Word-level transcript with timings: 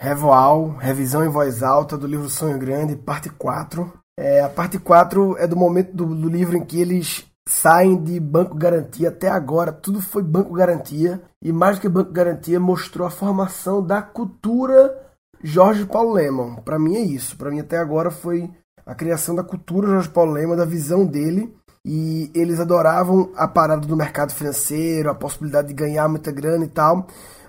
Revoal, 0.00 0.76
revisão 0.78 1.24
em 1.24 1.28
voz 1.28 1.60
alta 1.60 1.98
do 1.98 2.06
livro 2.06 2.30
Sonho 2.30 2.56
Grande, 2.56 2.94
parte 2.94 3.28
4. 3.28 3.92
É, 4.16 4.42
a 4.42 4.48
parte 4.48 4.78
4 4.78 5.36
é 5.38 5.44
do 5.44 5.56
momento 5.56 5.92
do, 5.92 6.14
do 6.14 6.28
livro 6.28 6.56
em 6.56 6.64
que 6.64 6.80
eles 6.80 7.26
saem 7.48 8.00
de 8.00 8.20
banco 8.20 8.54
garantia 8.54 9.08
até 9.08 9.28
agora, 9.28 9.72
tudo 9.72 10.00
foi 10.00 10.22
banco 10.22 10.52
garantia. 10.52 11.20
E 11.42 11.50
mais 11.50 11.76
do 11.76 11.80
que 11.80 11.88
banco 11.88 12.12
garantia, 12.12 12.60
mostrou 12.60 13.08
a 13.08 13.10
formação 13.10 13.84
da 13.84 14.00
cultura 14.00 14.96
Jorge 15.42 15.84
Paulo 15.84 16.12
Lemon. 16.12 16.56
Para 16.62 16.78
mim 16.78 16.94
é 16.94 17.00
isso. 17.00 17.36
Para 17.36 17.50
mim 17.50 17.58
até 17.58 17.76
agora 17.76 18.08
foi 18.08 18.48
a 18.86 18.94
criação 18.94 19.34
da 19.34 19.42
cultura 19.42 19.88
Jorge 19.88 20.10
Paulo 20.10 20.30
Lemon, 20.30 20.54
da 20.54 20.64
visão 20.64 21.04
dele. 21.04 21.52
E 21.84 22.30
eles 22.36 22.60
adoravam 22.60 23.32
a 23.34 23.48
parada 23.48 23.84
do 23.84 23.96
mercado 23.96 24.32
financeiro, 24.32 25.10
a 25.10 25.14
possibilidade 25.14 25.68
de 25.68 25.74
ganhar 25.74 26.08
muita 26.08 26.30
grana 26.30 26.64
e 26.64 26.68
tal 26.68 27.04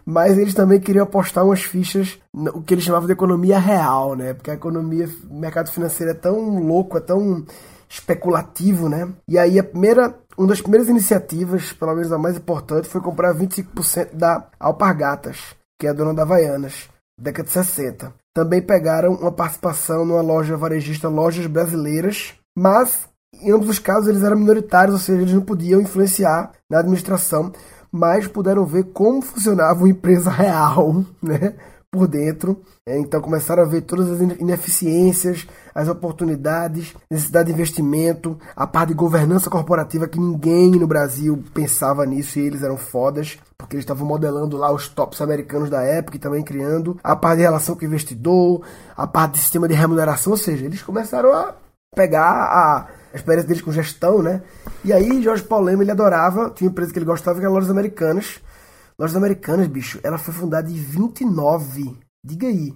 mas 0.06 0.38
eles 0.38 0.54
também 0.54 0.80
queriam 0.80 1.04
apostar 1.04 1.46
umas 1.46 1.62
fichas 1.62 2.20
no 2.34 2.62
que 2.62 2.74
eles 2.74 2.84
chamavam 2.84 3.08
de 3.08 3.14
economia 3.14 3.60
real, 3.60 4.16
né? 4.16 4.34
Porque 4.34 4.52
a 4.52 4.56
economia, 4.56 5.10
o 5.30 5.40
mercado 5.40 5.72
financeiro 5.72 6.12
é 6.12 6.16
tão 6.16 6.60
louco, 6.60 6.98
é 6.98 7.02
tão 7.02 7.46
especulativo, 7.90 8.88
né? 8.88 9.12
E 9.28 9.38
aí 9.38 9.58
a 9.60 9.64
primeira, 9.64 10.16
uma 10.38 10.48
das 10.48 10.62
primeiras 10.62 10.88
iniciativas, 10.88 11.74
pelo 11.74 11.96
menos 11.96 12.12
a 12.12 12.18
mais 12.18 12.38
importante, 12.38 12.88
foi 12.88 13.02
comprar 13.02 13.34
25% 13.34 14.16
da 14.16 14.48
Alpargatas, 14.60 15.56
que 15.80 15.88
é 15.88 15.90
a 15.90 15.94
dona 15.94 16.14
da 16.14 16.22
Havaianas, 16.22 16.90
década 17.20 17.48
de 17.48 17.54
60. 17.54 18.14
Também 18.34 18.62
pegaram 18.62 19.14
uma 19.14 19.32
participação 19.32 20.06
numa 20.06 20.22
loja 20.22 20.56
varejista 20.56 21.10
Lojas 21.10 21.48
Brasileiras, 21.48 22.36
mas 22.58 23.10
em 23.34 23.52
ambos 23.52 23.70
os 23.70 23.80
casos 23.80 24.08
eles 24.08 24.24
eram 24.24 24.38
minoritários, 24.38 24.94
ou 24.96 25.02
seja, 25.02 25.22
eles 25.22 25.34
não 25.34 25.42
podiam 25.42 25.82
influenciar 25.82 26.52
na 26.70 26.80
administração 26.80 27.52
mas 27.92 28.28
puderam 28.28 28.66
ver 28.66 28.86
como 28.86 29.22
funcionava 29.22 29.80
uma 29.80 29.90
empresa 29.90 30.30
real, 30.30 31.04
né? 31.22 31.56
Por 31.92 32.08
dentro. 32.08 32.62
É, 32.88 33.00
então 33.00 33.20
começaram 33.20 33.64
a 33.64 33.66
ver 33.66 33.82
todas 33.82 34.10
as 34.12 34.20
ineficiências, 34.20 35.48
as 35.74 35.88
oportunidades, 35.88 36.94
necessidade 37.10 37.48
de 37.48 37.54
investimento, 37.54 38.38
a 38.56 38.68
parte 38.68 38.90
de 38.90 38.94
governança 38.94 39.50
corporativa 39.50 40.08
que 40.08 40.20
ninguém 40.20 40.72
no 40.72 40.86
Brasil 40.86 41.44
pensava 41.52 42.06
nisso 42.06 42.38
e 42.38 42.44
eles 42.44 42.62
eram 42.62 42.78
fodas, 42.78 43.40
porque 43.58 43.76
eles 43.76 43.84
estavam 43.84 44.08
modelando 44.08 44.56
lá 44.56 44.72
os 44.72 44.88
tops 44.88 45.20
americanos 45.20 45.70
da 45.70 45.82
época 45.82 46.18
e 46.18 46.20
também 46.20 46.44
criando, 46.44 47.00
a 47.04 47.16
parte 47.16 47.38
de 47.38 47.44
relação 47.44 47.76
com 47.76 47.82
o 47.82 47.88
investidor, 47.88 48.62
a 48.96 49.08
parte 49.08 49.34
de 49.34 49.40
sistema 49.40 49.68
de 49.68 49.74
remuneração, 49.74 50.34
ou 50.34 50.38
seja, 50.38 50.66
eles 50.66 50.84
começaram 50.84 51.34
a 51.34 51.56
pegar 51.96 52.30
a 52.30 52.88
a 53.14 53.16
experiência 53.16 53.48
deles 53.48 53.64
com 53.64 53.72
gestão, 53.72 54.22
né? 54.22 54.42
E 54.84 54.94
aí, 54.94 55.22
Jorge 55.22 55.44
Paulema, 55.44 55.84
ele 55.84 55.92
adorava, 55.92 56.50
tinha 56.52 56.68
uma 56.68 56.72
empresa 56.72 56.92
que 56.92 57.00
ele 57.00 57.06
gostava, 57.06 57.40
que 57.40 57.46
era 57.46 57.54
Lojas 57.54 57.70
Americanas. 57.70 58.40
Lojas 58.98 59.16
Americanas, 59.16 59.68
bicho, 59.68 60.00
ela 60.04 60.18
foi 60.18 60.34
fundada 60.34 60.70
em 60.70 60.76
29. 60.76 61.98
Diga 62.24 62.48
aí. 62.48 62.74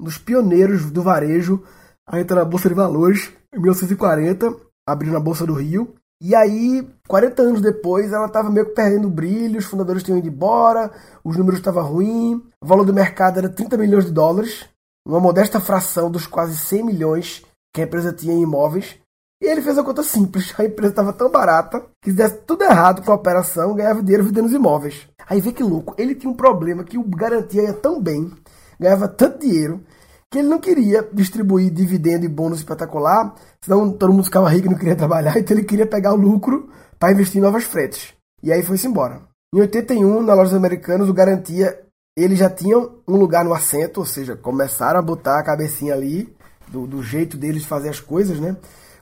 Um 0.00 0.04
dos 0.04 0.18
pioneiros 0.18 0.90
do 0.90 1.02
varejo. 1.02 1.62
A 2.08 2.20
entra 2.20 2.36
na 2.36 2.44
Bolsa 2.44 2.68
de 2.68 2.74
Valores, 2.74 3.32
em 3.52 3.58
1940, 3.58 4.54
abriu 4.86 5.12
na 5.12 5.20
Bolsa 5.20 5.44
do 5.44 5.54
Rio. 5.54 5.94
E 6.22 6.34
aí, 6.34 6.88
40 7.08 7.42
anos 7.42 7.60
depois, 7.60 8.12
ela 8.12 8.26
estava 8.26 8.50
meio 8.50 8.66
que 8.66 8.74
perdendo 8.74 9.10
brilho, 9.10 9.58
os 9.58 9.66
fundadores 9.66 10.02
tinham 10.02 10.18
ido 10.18 10.28
embora, 10.28 10.90
os 11.22 11.36
números 11.36 11.58
estavam 11.58 11.84
ruins, 11.84 12.40
o 12.62 12.66
valor 12.66 12.84
do 12.84 12.94
mercado 12.94 13.38
era 13.38 13.50
30 13.50 13.76
milhões 13.76 14.06
de 14.06 14.12
dólares, 14.12 14.66
uma 15.06 15.20
modesta 15.20 15.60
fração 15.60 16.10
dos 16.10 16.26
quase 16.26 16.56
100 16.56 16.84
milhões 16.84 17.44
que 17.74 17.82
a 17.82 17.84
empresa 17.84 18.14
tinha 18.14 18.34
em 18.34 18.42
imóveis. 18.42 18.96
E 19.40 19.46
ele 19.46 19.60
fez 19.60 19.76
a 19.76 19.84
conta 19.84 20.02
simples. 20.02 20.54
A 20.58 20.64
empresa 20.64 20.92
estava 20.92 21.12
tão 21.12 21.30
barata 21.30 21.84
que 22.00 22.10
se 22.10 22.16
desse 22.16 22.38
tudo 22.38 22.64
errado 22.64 23.02
com 23.02 23.12
a 23.12 23.16
operação, 23.16 23.74
ganhava 23.74 24.02
dinheiro 24.02 24.24
vendendo 24.24 24.46
os 24.46 24.52
imóveis. 24.52 25.06
Aí 25.28 25.40
vê 25.40 25.52
que 25.52 25.62
louco. 25.62 25.94
Ele 25.98 26.14
tinha 26.14 26.30
um 26.30 26.36
problema 26.36 26.84
que 26.84 26.96
o 26.96 27.02
garantia 27.02 27.62
ia 27.62 27.72
tão 27.72 28.00
bem, 28.00 28.32
ganhava 28.80 29.08
tanto 29.08 29.40
dinheiro, 29.40 29.82
que 30.30 30.38
ele 30.38 30.48
não 30.48 30.58
queria 30.58 31.06
distribuir 31.12 31.70
dividendo 31.70 32.24
e 32.24 32.28
bônus 32.28 32.58
espetacular, 32.58 33.34
senão 33.60 33.90
todo 33.90 34.12
mundo 34.12 34.24
ficava 34.24 34.48
rico 34.48 34.66
e 34.66 34.70
não 34.70 34.78
queria 34.78 34.96
trabalhar, 34.96 35.38
então 35.38 35.56
ele 35.56 35.66
queria 35.66 35.86
pegar 35.86 36.12
o 36.12 36.16
lucro 36.16 36.68
para 36.98 37.12
investir 37.12 37.38
em 37.38 37.44
novas 37.44 37.64
fretes. 37.64 38.14
E 38.42 38.52
aí 38.52 38.62
foi-se 38.62 38.86
embora. 38.86 39.22
Em 39.54 39.60
81, 39.60 40.22
na 40.22 40.34
loja 40.34 40.56
americanas, 40.56 41.08
o 41.08 41.14
garantia, 41.14 41.78
eles 42.16 42.38
já 42.38 42.50
tinham 42.50 42.96
um 43.06 43.16
lugar 43.16 43.44
no 43.44 43.54
assento, 43.54 44.00
ou 44.00 44.06
seja, 44.06 44.36
começaram 44.36 44.98
a 44.98 45.02
botar 45.02 45.38
a 45.38 45.42
cabecinha 45.42 45.94
ali, 45.94 46.34
do, 46.68 46.86
do 46.86 47.02
jeito 47.02 47.36
deles 47.36 47.62
de 47.62 47.68
fazer 47.68 47.88
as 47.88 48.00
coisas, 48.00 48.40
né? 48.40 48.56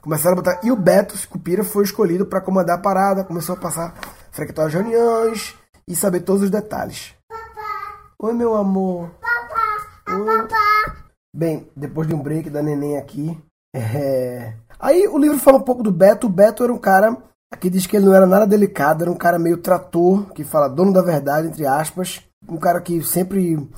Começaram 0.05 0.33
a 0.33 0.35
botar. 0.35 0.59
E 0.63 0.71
o 0.71 0.75
Beto 0.75 1.17
Scupira 1.17 1.63
foi 1.63 1.83
escolhido 1.83 2.27
para 2.27 2.39
comandar 2.39 2.77
a 2.77 2.81
parada, 2.81 3.23
começou 3.23 3.55
a 3.55 3.59
passar, 3.59 3.95
frequentar 4.31 4.67
as 4.67 4.73
reuniões 4.73 5.55
e 5.87 5.95
saber 5.95 6.19
todos 6.19 6.43
os 6.43 6.51
detalhes. 6.51 7.15
Papá. 7.27 8.05
Oi, 8.19 8.33
meu 8.35 8.53
amor. 8.53 9.09
Papá. 9.19 10.15
Oi. 10.15 10.47
Papá. 10.47 10.95
Bem, 11.35 11.67
depois 11.75 12.07
de 12.07 12.13
um 12.13 12.21
break 12.21 12.51
da 12.51 12.61
neném 12.61 12.97
aqui. 12.97 13.35
É... 13.77 14.53
Aí 14.79 15.05
o 15.05 15.17
livro 15.17 15.37
fala 15.37 15.57
um 15.57 15.61
pouco 15.61 15.83
do 15.83 15.91
Beto. 15.91 16.27
O 16.27 16.29
Beto 16.29 16.63
era 16.63 16.71
um 16.71 16.77
cara. 16.77 17.17
Aqui 17.51 17.69
diz 17.69 17.85
que 17.85 17.97
ele 17.97 18.05
não 18.05 18.13
era 18.13 18.25
nada 18.25 18.47
delicado, 18.47 19.01
era 19.01 19.11
um 19.11 19.17
cara 19.17 19.37
meio 19.37 19.57
trator, 19.57 20.31
que 20.31 20.45
fala 20.45 20.69
dono 20.69 20.93
da 20.93 21.01
verdade, 21.01 21.49
entre 21.49 21.65
aspas. 21.65 22.21
Um 22.47 22.55
cara 22.55 22.79
que 22.79 23.03
sempre. 23.03 23.69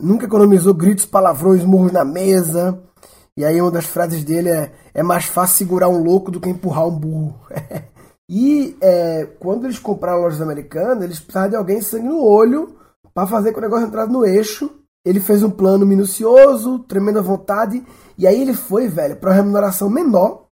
Nunca 0.00 0.26
economizou 0.26 0.74
gritos, 0.74 1.04
palavrões, 1.04 1.62
murros 1.62 1.92
na 1.92 2.04
mesa. 2.04 2.82
E 3.36 3.44
aí 3.44 3.60
uma 3.60 3.70
das 3.70 3.86
frases 3.86 4.24
dele 4.24 4.48
é: 4.48 4.72
é 4.96 5.02
mais 5.02 5.26
fácil 5.26 5.58
segurar 5.58 5.90
um 5.90 6.02
louco 6.02 6.30
do 6.30 6.40
que 6.40 6.48
empurrar 6.48 6.88
um 6.88 6.98
burro. 6.98 7.38
e 8.26 8.74
é, 8.80 9.26
quando 9.38 9.66
eles 9.66 9.78
compraram 9.78 10.22
lojas 10.22 10.40
americanas, 10.40 11.04
eles 11.04 11.20
precisavam 11.20 11.50
de 11.50 11.56
alguém 11.56 11.82
sangue 11.82 12.08
no 12.08 12.24
olho 12.24 12.78
para 13.12 13.26
fazer 13.26 13.52
que 13.52 13.58
o 13.58 13.60
negócio 13.60 13.86
entrasse 13.86 14.10
no 14.10 14.24
eixo. 14.24 14.70
Ele 15.04 15.20
fez 15.20 15.42
um 15.42 15.50
plano 15.50 15.84
minucioso, 15.84 16.78
tremenda 16.78 17.20
vontade, 17.20 17.84
e 18.16 18.26
aí 18.26 18.40
ele 18.40 18.54
foi, 18.54 18.88
velho, 18.88 19.16
para 19.16 19.30
uma 19.30 19.36
remuneração 19.36 19.90
menor, 19.90 20.46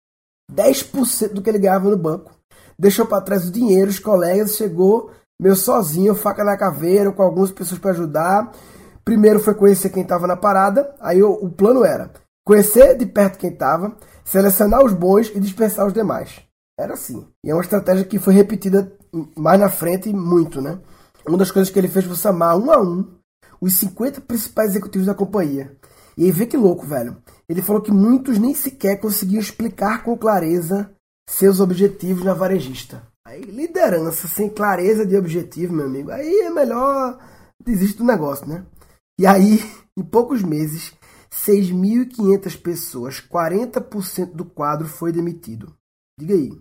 10% 0.51 1.35
do 1.35 1.43
que 1.43 1.51
ele 1.51 1.59
ganhava 1.59 1.91
no 1.91 1.97
banco. 1.99 2.33
Deixou 2.79 3.05
para 3.05 3.21
trás 3.21 3.47
o 3.47 3.53
dinheiro, 3.53 3.91
os 3.91 3.99
colegas, 3.99 4.57
chegou 4.57 5.11
meio 5.39 5.55
sozinho, 5.55 6.15
faca 6.15 6.43
na 6.43 6.57
caveira, 6.57 7.13
com 7.13 7.23
algumas 7.23 7.53
pessoas 7.53 7.79
para 7.79 7.91
ajudar. 7.91 8.51
Primeiro 9.05 9.39
foi 9.39 9.55
conhecer 9.55 9.91
quem 9.91 10.03
estava 10.03 10.27
na 10.27 10.37
parada, 10.37 10.95
aí 10.99 11.23
o, 11.23 11.31
o 11.31 11.51
plano 11.51 11.85
era 11.85 12.11
conhecer 12.51 12.97
de 12.97 13.07
perto 13.07 13.39
quem 13.39 13.51
estava, 13.51 13.97
selecionar 14.25 14.85
os 14.85 14.93
bons 14.93 15.31
e 15.33 15.39
dispensar 15.39 15.87
os 15.87 15.93
demais. 15.93 16.41
Era 16.77 16.95
assim. 16.95 17.25
E 17.45 17.51
é 17.51 17.55
uma 17.55 17.63
estratégia 17.63 18.05
que 18.05 18.19
foi 18.19 18.35
repetida 18.35 18.93
mais 19.37 19.61
na 19.61 19.69
frente 19.69 20.13
muito, 20.13 20.61
né? 20.61 20.81
Uma 21.25 21.39
das 21.39 21.53
coisas 21.53 21.73
que 21.73 21.79
ele 21.79 21.87
fez 21.87 22.05
foi 22.05 22.17
chamar 22.17 22.57
um 22.57 22.73
a 22.73 22.83
um 22.83 23.07
os 23.61 23.75
50 23.75 24.23
principais 24.23 24.71
executivos 24.71 25.07
da 25.07 25.15
companhia. 25.15 25.77
E 26.19 26.25
aí 26.25 26.33
vê 26.33 26.45
que 26.45 26.57
louco, 26.57 26.85
velho. 26.85 27.19
Ele 27.49 27.63
falou 27.63 27.81
que 27.81 27.93
muitos 27.93 28.37
nem 28.37 28.53
sequer 28.53 28.99
conseguiam 28.99 29.41
explicar 29.41 30.03
com 30.03 30.19
clareza 30.19 30.91
seus 31.29 31.61
objetivos 31.61 32.25
na 32.25 32.35
varejista. 32.35 33.07
Aí, 33.25 33.43
liderança 33.43 34.27
sem 34.27 34.49
clareza 34.49 35.07
de 35.07 35.17
objetivo, 35.17 35.73
meu 35.73 35.87
amigo, 35.87 36.11
aí 36.11 36.41
é 36.41 36.51
melhor 36.51 37.17
desistir 37.65 37.99
do 37.99 38.05
negócio, 38.05 38.49
né? 38.49 38.65
E 39.21 39.25
aí, 39.25 39.61
em 39.97 40.03
poucos 40.03 40.43
meses, 40.43 40.93
6.500 41.33 42.61
pessoas, 42.61 43.21
40% 43.21 44.33
do 44.33 44.45
quadro 44.45 44.89
foi 44.89 45.13
demitido. 45.13 45.75
Diga 46.19 46.35
aí. 46.35 46.61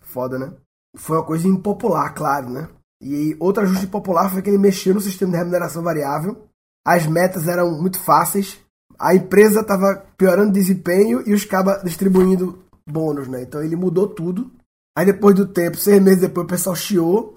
Foda, 0.00 0.38
né? 0.38 0.52
Foi 0.96 1.16
uma 1.16 1.24
coisa 1.24 1.48
impopular, 1.48 2.14
claro, 2.14 2.50
né? 2.50 2.68
E 3.02 3.36
outro 3.40 3.62
ajuste 3.62 3.86
popular 3.86 4.30
foi 4.30 4.42
que 4.42 4.50
ele 4.50 4.58
mexeu 4.58 4.94
no 4.94 5.00
sistema 5.00 5.32
de 5.32 5.38
remuneração 5.38 5.82
variável. 5.82 6.46
As 6.86 7.06
metas 7.06 7.48
eram 7.48 7.80
muito 7.80 7.98
fáceis. 7.98 8.60
A 8.98 9.14
empresa 9.14 9.60
estava 9.60 10.06
piorando 10.16 10.50
o 10.50 10.52
desempenho 10.52 11.22
e 11.26 11.32
os 11.32 11.44
cabas 11.44 11.82
distribuindo 11.82 12.62
bônus, 12.86 13.26
né? 13.26 13.42
Então 13.42 13.62
ele 13.62 13.76
mudou 13.76 14.06
tudo. 14.06 14.50
Aí 14.96 15.04
depois 15.04 15.34
do 15.34 15.46
tempo, 15.46 15.76
seis 15.76 16.00
meses 16.00 16.20
depois, 16.20 16.44
o 16.44 16.48
pessoal 16.48 16.76
chiou. 16.76 17.34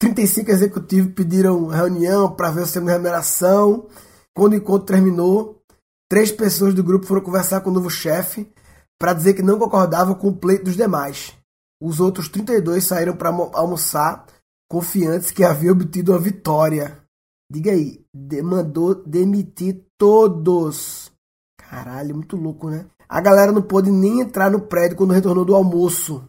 35 0.00 0.50
executivos 0.50 1.12
pediram 1.14 1.66
reunião 1.66 2.34
para 2.34 2.50
ver 2.50 2.62
o 2.62 2.64
sistema 2.64 2.86
de 2.86 2.92
remuneração. 2.92 3.86
Quando 4.34 4.52
o 4.52 4.56
encontro 4.56 4.86
terminou, 4.86 5.62
Três 6.08 6.30
pessoas 6.30 6.74
do 6.74 6.84
grupo 6.84 7.06
foram 7.06 7.20
conversar 7.20 7.60
com 7.60 7.70
o 7.70 7.72
novo 7.72 7.90
chefe 7.90 8.50
para 8.98 9.12
dizer 9.12 9.34
que 9.34 9.42
não 9.42 9.58
concordavam 9.58 10.14
com 10.14 10.28
o 10.28 10.36
pleito 10.36 10.64
dos 10.64 10.76
demais. 10.76 11.34
Os 11.80 12.00
outros 12.00 12.28
32 12.28 12.84
saíram 12.84 13.16
para 13.16 13.28
almoçar, 13.28 14.26
confiantes 14.70 15.30
que 15.30 15.44
haviam 15.44 15.72
obtido 15.72 16.14
a 16.14 16.18
vitória. 16.18 17.02
Diga 17.50 17.72
aí, 17.72 18.04
mandou 18.42 18.94
demitir 18.94 19.84
todos. 19.98 21.12
Caralho, 21.58 22.14
muito 22.14 22.36
louco, 22.36 22.70
né? 22.70 22.86
A 23.08 23.20
galera 23.20 23.52
não 23.52 23.62
pôde 23.62 23.90
nem 23.90 24.20
entrar 24.20 24.50
no 24.50 24.60
prédio 24.60 24.96
quando 24.96 25.12
retornou 25.12 25.44
do 25.44 25.54
almoço. 25.54 26.26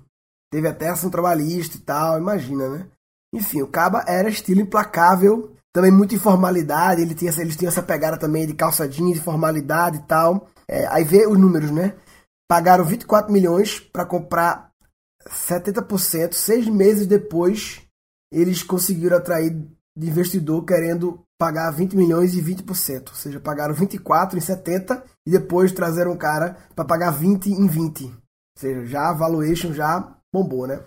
Teve 0.51 0.67
até 0.67 0.89
ação 0.89 1.09
trabalhista 1.09 1.77
e 1.77 1.81
tal, 1.81 2.17
imagina, 2.17 2.69
né? 2.69 2.87
Enfim, 3.33 3.61
o 3.61 3.67
Caba 3.67 4.03
era 4.07 4.29
estilo 4.29 4.61
implacável 4.61 5.56
também 5.77 5.91
muita 5.91 6.15
informalidade, 6.15 7.03
ele 7.03 7.13
tinha, 7.13 7.31
eles 7.37 7.55
tinham 7.55 7.69
essa 7.69 7.83
pegada 7.83 8.17
também 8.17 8.47
de 8.47 8.55
calça 8.55 8.89
jeans, 8.89 9.19
formalidade 9.19 9.97
e 9.97 10.01
tal. 10.07 10.47
É, 10.67 10.87
aí 10.87 11.03
vê 11.03 11.27
os 11.27 11.37
números, 11.37 11.69
né? 11.69 11.93
Pagaram 12.49 12.83
24 12.83 13.31
milhões 13.31 13.79
para 13.79 14.03
comprar 14.03 14.71
70%. 15.29 16.33
Seis 16.33 16.67
meses 16.67 17.05
depois, 17.05 17.83
eles 18.33 18.63
conseguiram 18.63 19.17
atrair 19.17 19.51
de 19.95 20.07
investidor 20.07 20.65
querendo 20.65 21.23
pagar 21.39 21.69
20 21.69 21.95
milhões 21.95 22.33
e 22.33 22.41
20%. 22.41 23.09
Ou 23.09 23.13
seja, 23.13 23.39
pagaram 23.39 23.75
24 23.75 24.35
em 24.35 24.41
70 24.41 25.03
e 25.27 25.29
depois 25.29 25.71
trazeram 25.71 26.13
um 26.13 26.17
cara 26.17 26.57
para 26.75 26.85
pagar 26.85 27.11
20 27.11 27.51
em 27.51 27.67
20. 27.67 28.05
Ou 28.05 28.11
seja, 28.57 28.83
já 28.87 29.09
a 29.11 29.13
valuation 29.13 29.71
já 29.73 30.17
bombou, 30.33 30.65
né? 30.65 30.79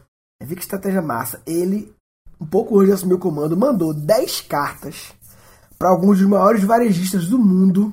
Vi 0.42 0.56
que 0.56 0.62
estratégia 0.62 1.00
massa. 1.00 1.40
Ele, 1.46 1.94
um 2.40 2.46
pouco 2.46 2.76
antes 2.78 2.88
de 2.88 2.94
assumir 2.94 3.14
o 3.14 3.18
comando, 3.18 3.56
mandou 3.56 3.92
10 3.92 4.40
cartas 4.42 5.12
para 5.78 5.90
alguns 5.90 6.18
dos 6.18 6.28
maiores 6.28 6.64
varejistas 6.64 7.26
do 7.26 7.38
mundo. 7.38 7.92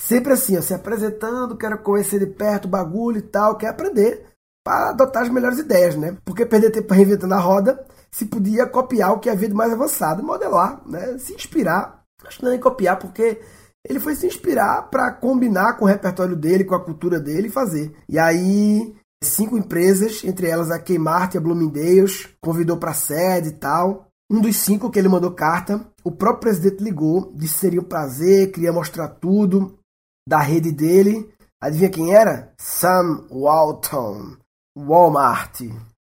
Sempre 0.00 0.32
assim, 0.32 0.56
ó, 0.56 0.62
se 0.62 0.74
apresentando, 0.74 1.56
quero 1.56 1.78
conhecer 1.78 2.18
de 2.18 2.26
perto 2.26 2.64
o 2.64 2.68
bagulho 2.68 3.18
e 3.18 3.22
tal, 3.22 3.56
quer 3.56 3.68
aprender 3.68 4.26
para 4.64 4.90
adotar 4.90 5.22
as 5.22 5.28
melhores 5.28 5.58
ideias, 5.58 5.96
né? 5.96 6.16
Porque 6.24 6.46
perder 6.46 6.70
tempo 6.70 6.94
reinventando 6.94 7.34
a 7.34 7.38
roda, 7.38 7.84
se 8.10 8.26
podia 8.26 8.66
copiar 8.66 9.12
o 9.12 9.18
que 9.18 9.28
havia 9.28 9.48
de 9.48 9.54
mais 9.54 9.72
avançado, 9.72 10.22
modelar, 10.22 10.82
né? 10.86 11.18
Se 11.18 11.34
inspirar. 11.34 12.02
Acho 12.24 12.38
que 12.38 12.44
não 12.44 12.50
é 12.50 12.54
nem 12.54 12.62
copiar, 12.62 12.98
porque 12.98 13.40
ele 13.88 13.98
foi 13.98 14.14
se 14.14 14.26
inspirar 14.26 14.88
para 14.90 15.10
combinar 15.12 15.76
com 15.76 15.84
o 15.84 15.88
repertório 15.88 16.36
dele, 16.36 16.64
com 16.64 16.74
a 16.74 16.84
cultura 16.84 17.18
dele 17.18 17.48
e 17.48 17.50
fazer. 17.50 17.92
E 18.08 18.18
aí, 18.18 18.94
cinco 19.26 19.56
empresas, 19.56 20.22
entre 20.24 20.48
elas 20.48 20.70
a 20.70 20.78
Kmart 20.78 21.34
e 21.34 21.38
a 21.38 21.40
Bloomingdale's, 21.40 22.28
convidou 22.40 22.76
para 22.76 22.94
sede 22.94 23.48
e 23.48 23.52
tal. 23.52 24.08
Um 24.30 24.40
dos 24.40 24.56
cinco 24.56 24.90
que 24.90 24.98
ele 24.98 25.08
mandou 25.08 25.32
carta, 25.32 25.86
o 26.02 26.10
próprio 26.10 26.40
presidente 26.40 26.82
ligou, 26.82 27.32
disse 27.34 27.54
que 27.54 27.60
seria 27.60 27.80
um 27.80 27.84
prazer, 27.84 28.50
queria 28.50 28.72
mostrar 28.72 29.08
tudo 29.08 29.78
da 30.26 30.38
rede 30.38 30.72
dele. 30.72 31.30
Adivinha 31.60 31.90
quem 31.90 32.14
era? 32.14 32.52
Sam 32.58 33.26
Walton, 33.30 34.36
Walmart, 34.76 35.60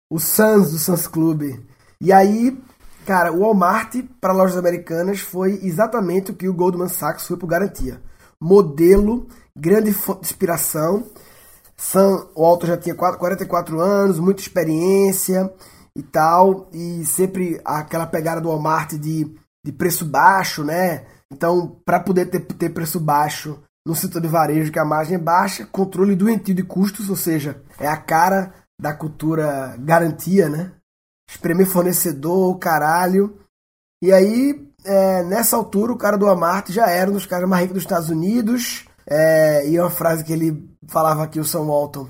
o 0.09 0.19
Suns 0.19 0.71
do 0.71 0.79
Suns 0.79 1.07
Club. 1.07 1.43
E 1.99 2.11
aí, 2.11 2.57
cara, 3.05 3.31
o 3.31 3.41
Walmart 3.41 3.95
para 4.21 4.33
lojas 4.33 4.57
americanas 4.57 5.19
foi 5.19 5.59
exatamente 5.63 6.31
o 6.31 6.35
que 6.35 6.47
o 6.47 6.53
Goldman 6.53 6.87
Sachs 6.87 7.27
foi 7.27 7.37
por 7.37 7.47
garantia. 7.47 8.01
Modelo, 8.41 9.27
grande 9.55 9.91
fonte 9.93 10.21
de 10.21 10.27
inspiração. 10.27 11.05
Sam 11.83 12.29
Walton 12.33 12.67
já 12.67 12.77
tinha 12.77 12.95
44 12.95 13.81
anos, 13.81 14.17
muita 14.17 14.41
experiência 14.41 15.53
e 15.95 16.01
tal, 16.01 16.69
e 16.71 17.05
sempre 17.05 17.59
aquela 17.63 18.07
pegada 18.07 18.39
do 18.39 18.47
Walmart 18.47 18.93
de, 18.93 19.29
de 19.63 19.71
preço 19.73 20.05
baixo, 20.05 20.63
né? 20.63 21.05
Então, 21.31 21.77
para 21.85 21.99
poder 21.99 22.27
ter, 22.27 22.39
ter 22.39 22.69
preço 22.69 23.01
baixo 23.01 23.61
no 23.85 23.95
setor 23.95 24.21
de 24.21 24.29
varejo, 24.29 24.71
que 24.71 24.79
a 24.79 24.85
margem 24.85 25.15
é 25.15 25.19
baixa, 25.19 25.65
controle 25.65 26.15
doentio 26.15 26.55
de 26.55 26.63
custos, 26.63 27.09
ou 27.09 27.17
seja, 27.17 27.61
é 27.77 27.87
a 27.87 27.97
cara 27.97 28.53
da 28.79 28.93
cultura 28.93 29.75
garantia, 29.77 30.47
né? 30.47 30.71
Espremer 31.29 31.67
fornecedor, 31.67 32.57
caralho. 32.59 33.37
E 34.01 34.13
aí, 34.13 34.71
é, 34.85 35.21
nessa 35.23 35.57
altura, 35.57 35.91
o 35.91 35.97
cara 35.97 36.17
do 36.17 36.27
Walmart 36.27 36.69
já 36.69 36.89
era 36.89 37.11
um 37.11 37.15
dos 37.15 37.25
caras 37.25 37.47
mais 37.47 37.63
ricos 37.63 37.75
dos 37.75 37.83
Estados 37.83 38.09
Unidos. 38.09 38.85
É, 39.07 39.67
e 39.67 39.79
uma 39.79 39.89
frase 39.89 40.23
que 40.23 40.33
ele 40.33 40.69
falava 40.87 41.23
aqui, 41.23 41.39
o 41.39 41.45
Sam 41.45 41.65
Walton, 41.65 42.07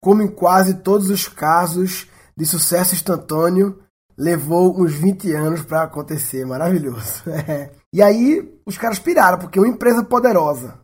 como 0.00 0.22
em 0.22 0.28
quase 0.28 0.74
todos 0.74 1.10
os 1.10 1.28
casos, 1.28 2.08
de 2.36 2.44
sucesso 2.44 2.94
instantâneo 2.94 3.78
levou 4.16 4.80
uns 4.80 4.94
20 4.94 5.32
anos 5.32 5.62
para 5.62 5.82
acontecer. 5.82 6.44
Maravilhoso. 6.46 7.22
e 7.92 8.02
aí 8.02 8.60
os 8.64 8.78
caras 8.78 8.98
piraram, 8.98 9.38
porque 9.38 9.58
uma 9.58 9.68
empresa 9.68 10.04
poderosa 10.04 10.80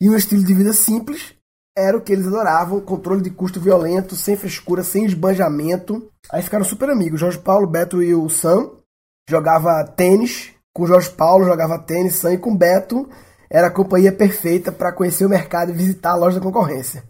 e 0.00 0.08
um 0.08 0.16
estilo 0.16 0.44
de 0.44 0.54
vida 0.54 0.72
simples 0.72 1.34
era 1.76 1.96
o 1.96 2.00
que 2.00 2.12
eles 2.12 2.26
adoravam: 2.26 2.80
controle 2.80 3.22
de 3.22 3.30
custo 3.30 3.60
violento, 3.60 4.16
sem 4.16 4.36
frescura, 4.36 4.82
sem 4.82 5.04
esbanjamento. 5.04 6.10
Aí 6.30 6.42
ficaram 6.42 6.64
super 6.64 6.90
amigos. 6.90 7.20
Jorge 7.20 7.38
Paulo, 7.38 7.66
Beto 7.66 8.02
e 8.02 8.14
o 8.14 8.28
Sam 8.28 8.70
jogava 9.28 9.84
tênis. 9.84 10.52
Com 10.74 10.86
Jorge 10.86 11.10
Paulo 11.10 11.44
jogava 11.44 11.78
tênis, 11.78 12.16
Sam 12.16 12.34
e 12.34 12.38
com 12.38 12.56
Beto 12.56 13.08
era 13.50 13.68
a 13.68 13.72
companhia 13.72 14.12
perfeita 14.12 14.70
para 14.70 14.92
conhecer 14.92 15.24
o 15.24 15.28
mercado 15.28 15.70
e 15.70 15.74
visitar 15.74 16.12
a 16.12 16.16
loja 16.16 16.38
da 16.38 16.44
concorrência. 16.44 17.04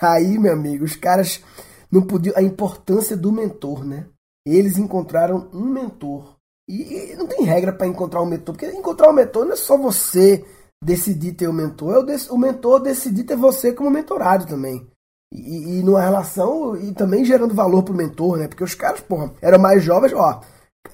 Aí, 0.00 0.38
meu 0.38 0.52
amigo, 0.52 0.84
os 0.84 0.96
caras 0.96 1.42
não 1.90 2.02
podia 2.02 2.32
a 2.36 2.42
importância 2.42 3.16
do 3.16 3.32
mentor, 3.32 3.84
né? 3.84 4.06
Eles 4.46 4.78
encontraram 4.78 5.48
um 5.52 5.64
mentor. 5.64 6.36
E, 6.68 7.12
e 7.12 7.16
não 7.16 7.26
tem 7.26 7.44
regra 7.44 7.72
para 7.72 7.86
encontrar 7.86 8.22
um 8.22 8.26
mentor, 8.26 8.54
porque 8.54 8.70
encontrar 8.70 9.10
um 9.10 9.14
mentor 9.14 9.44
não 9.44 9.52
é 9.52 9.56
só 9.56 9.76
você 9.76 10.44
decidir 10.82 11.32
ter 11.32 11.48
um 11.48 11.52
mentor, 11.52 11.94
é 11.94 11.98
o, 11.98 12.34
o 12.34 12.38
mentor 12.38 12.80
decidir 12.80 13.24
ter 13.24 13.36
você 13.36 13.72
como 13.72 13.90
mentorado 13.90 14.46
também. 14.46 14.86
E, 15.32 15.78
e 15.78 15.82
numa 15.82 16.00
relação, 16.00 16.76
e 16.76 16.92
também 16.92 17.24
gerando 17.24 17.54
valor 17.54 17.82
pro 17.82 17.94
mentor, 17.94 18.38
né? 18.38 18.48
Porque 18.48 18.64
os 18.64 18.74
caras, 18.74 19.00
porra, 19.00 19.32
eram 19.40 19.58
mais 19.58 19.82
jovens, 19.82 20.12
ó. 20.12 20.40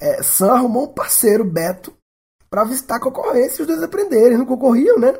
É, 0.01 0.23
Sam 0.23 0.53
arrumou 0.53 0.85
um 0.85 0.95
parceiro, 0.95 1.45
Beto, 1.45 1.96
para 2.57 2.65
visitar 2.65 2.97
a 2.97 3.01
concorrência 3.01 3.61
e 3.61 3.61
os 3.61 3.67
dois 3.67 3.83
aprenderem. 3.83 4.29
Eles 4.29 4.39
não 4.39 4.47
concorriam, 4.47 4.99
né? 4.99 5.15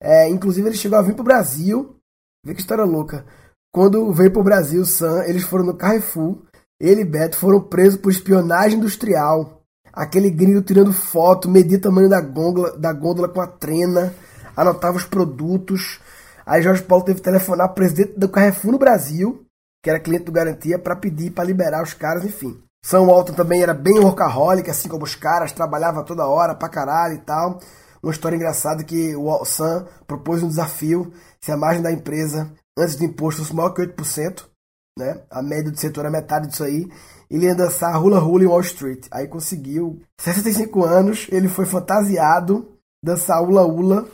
É, 0.00 0.28
inclusive, 0.28 0.68
ele 0.68 0.76
chegou 0.76 0.96
a 0.96 1.02
vir 1.02 1.12
pro 1.12 1.24
Brasil. 1.24 1.96
Vê 2.46 2.54
que 2.54 2.60
história 2.60 2.84
louca. 2.84 3.26
Quando 3.74 4.12
veio 4.12 4.30
para 4.30 4.40
o 4.40 4.44
Brasil, 4.44 4.84
Sam, 4.84 5.24
eles 5.24 5.42
foram 5.42 5.64
no 5.64 5.76
Carrefour. 5.76 6.38
Ele 6.80 7.00
e 7.00 7.04
Beto 7.04 7.36
foram 7.36 7.60
presos 7.60 8.00
por 8.00 8.12
espionagem 8.12 8.78
industrial. 8.78 9.60
Aquele 9.92 10.30
gringo 10.30 10.62
tirando 10.62 10.92
foto, 10.92 11.50
media 11.50 11.78
o 11.78 11.80
tamanho 11.80 12.08
da 12.08 12.20
gôndola, 12.20 12.78
da 12.78 12.92
gôndola 12.92 13.28
com 13.28 13.40
a 13.40 13.48
trena, 13.48 14.14
anotava 14.56 14.98
os 14.98 15.04
produtos. 15.04 15.98
Aí 16.46 16.62
Jorge 16.62 16.84
Paulo 16.84 17.04
teve 17.04 17.18
que 17.18 17.24
telefonar 17.24 17.66
ao 17.66 17.74
presidente 17.74 18.16
do 18.16 18.28
Carrefour 18.28 18.70
no 18.70 18.78
Brasil, 18.78 19.44
que 19.82 19.90
era 19.90 19.98
cliente 19.98 20.26
do 20.26 20.32
Garantia, 20.32 20.78
para 20.78 20.94
pedir 20.94 21.32
para 21.32 21.42
liberar 21.42 21.82
os 21.82 21.92
caras, 21.92 22.24
enfim. 22.24 22.56
Sam 22.84 23.06
Walton 23.06 23.32
também 23.32 23.62
era 23.62 23.74
bem 23.74 23.98
workaholic, 23.98 24.70
assim 24.70 24.88
como 24.88 25.04
os 25.04 25.14
caras, 25.14 25.52
trabalhava 25.52 26.04
toda 26.04 26.26
hora 26.26 26.54
pra 26.54 26.68
caralho 26.68 27.14
e 27.14 27.18
tal. 27.18 27.58
Uma 28.02 28.12
história 28.12 28.36
engraçada 28.36 28.84
que 28.84 29.14
o 29.16 29.44
Sam 29.44 29.86
propôs 30.06 30.42
um 30.42 30.48
desafio 30.48 31.12
se 31.40 31.50
a 31.50 31.56
margem 31.56 31.82
da 31.82 31.92
empresa 31.92 32.52
antes 32.78 32.96
do 32.96 33.04
imposto 33.04 33.42
fosse 33.42 33.54
maior 33.54 33.70
que 33.70 33.82
8%, 33.82 34.44
né? 34.96 35.20
A 35.30 35.42
média 35.42 35.70
do 35.70 35.78
setor 35.78 36.06
é 36.06 36.10
metade 36.10 36.48
disso 36.48 36.62
aí. 36.62 36.88
Ele 37.30 37.46
ia 37.46 37.54
dançar 37.54 38.00
hula 38.02 38.22
hula 38.22 38.44
em 38.44 38.46
Wall 38.46 38.60
Street. 38.60 39.06
Aí 39.10 39.26
conseguiu. 39.26 40.00
65 40.20 40.84
anos, 40.84 41.26
ele 41.30 41.48
foi 41.48 41.66
fantasiado 41.66 42.78
dançar 43.04 43.42
hula 43.42 43.66
hula. 43.66 44.06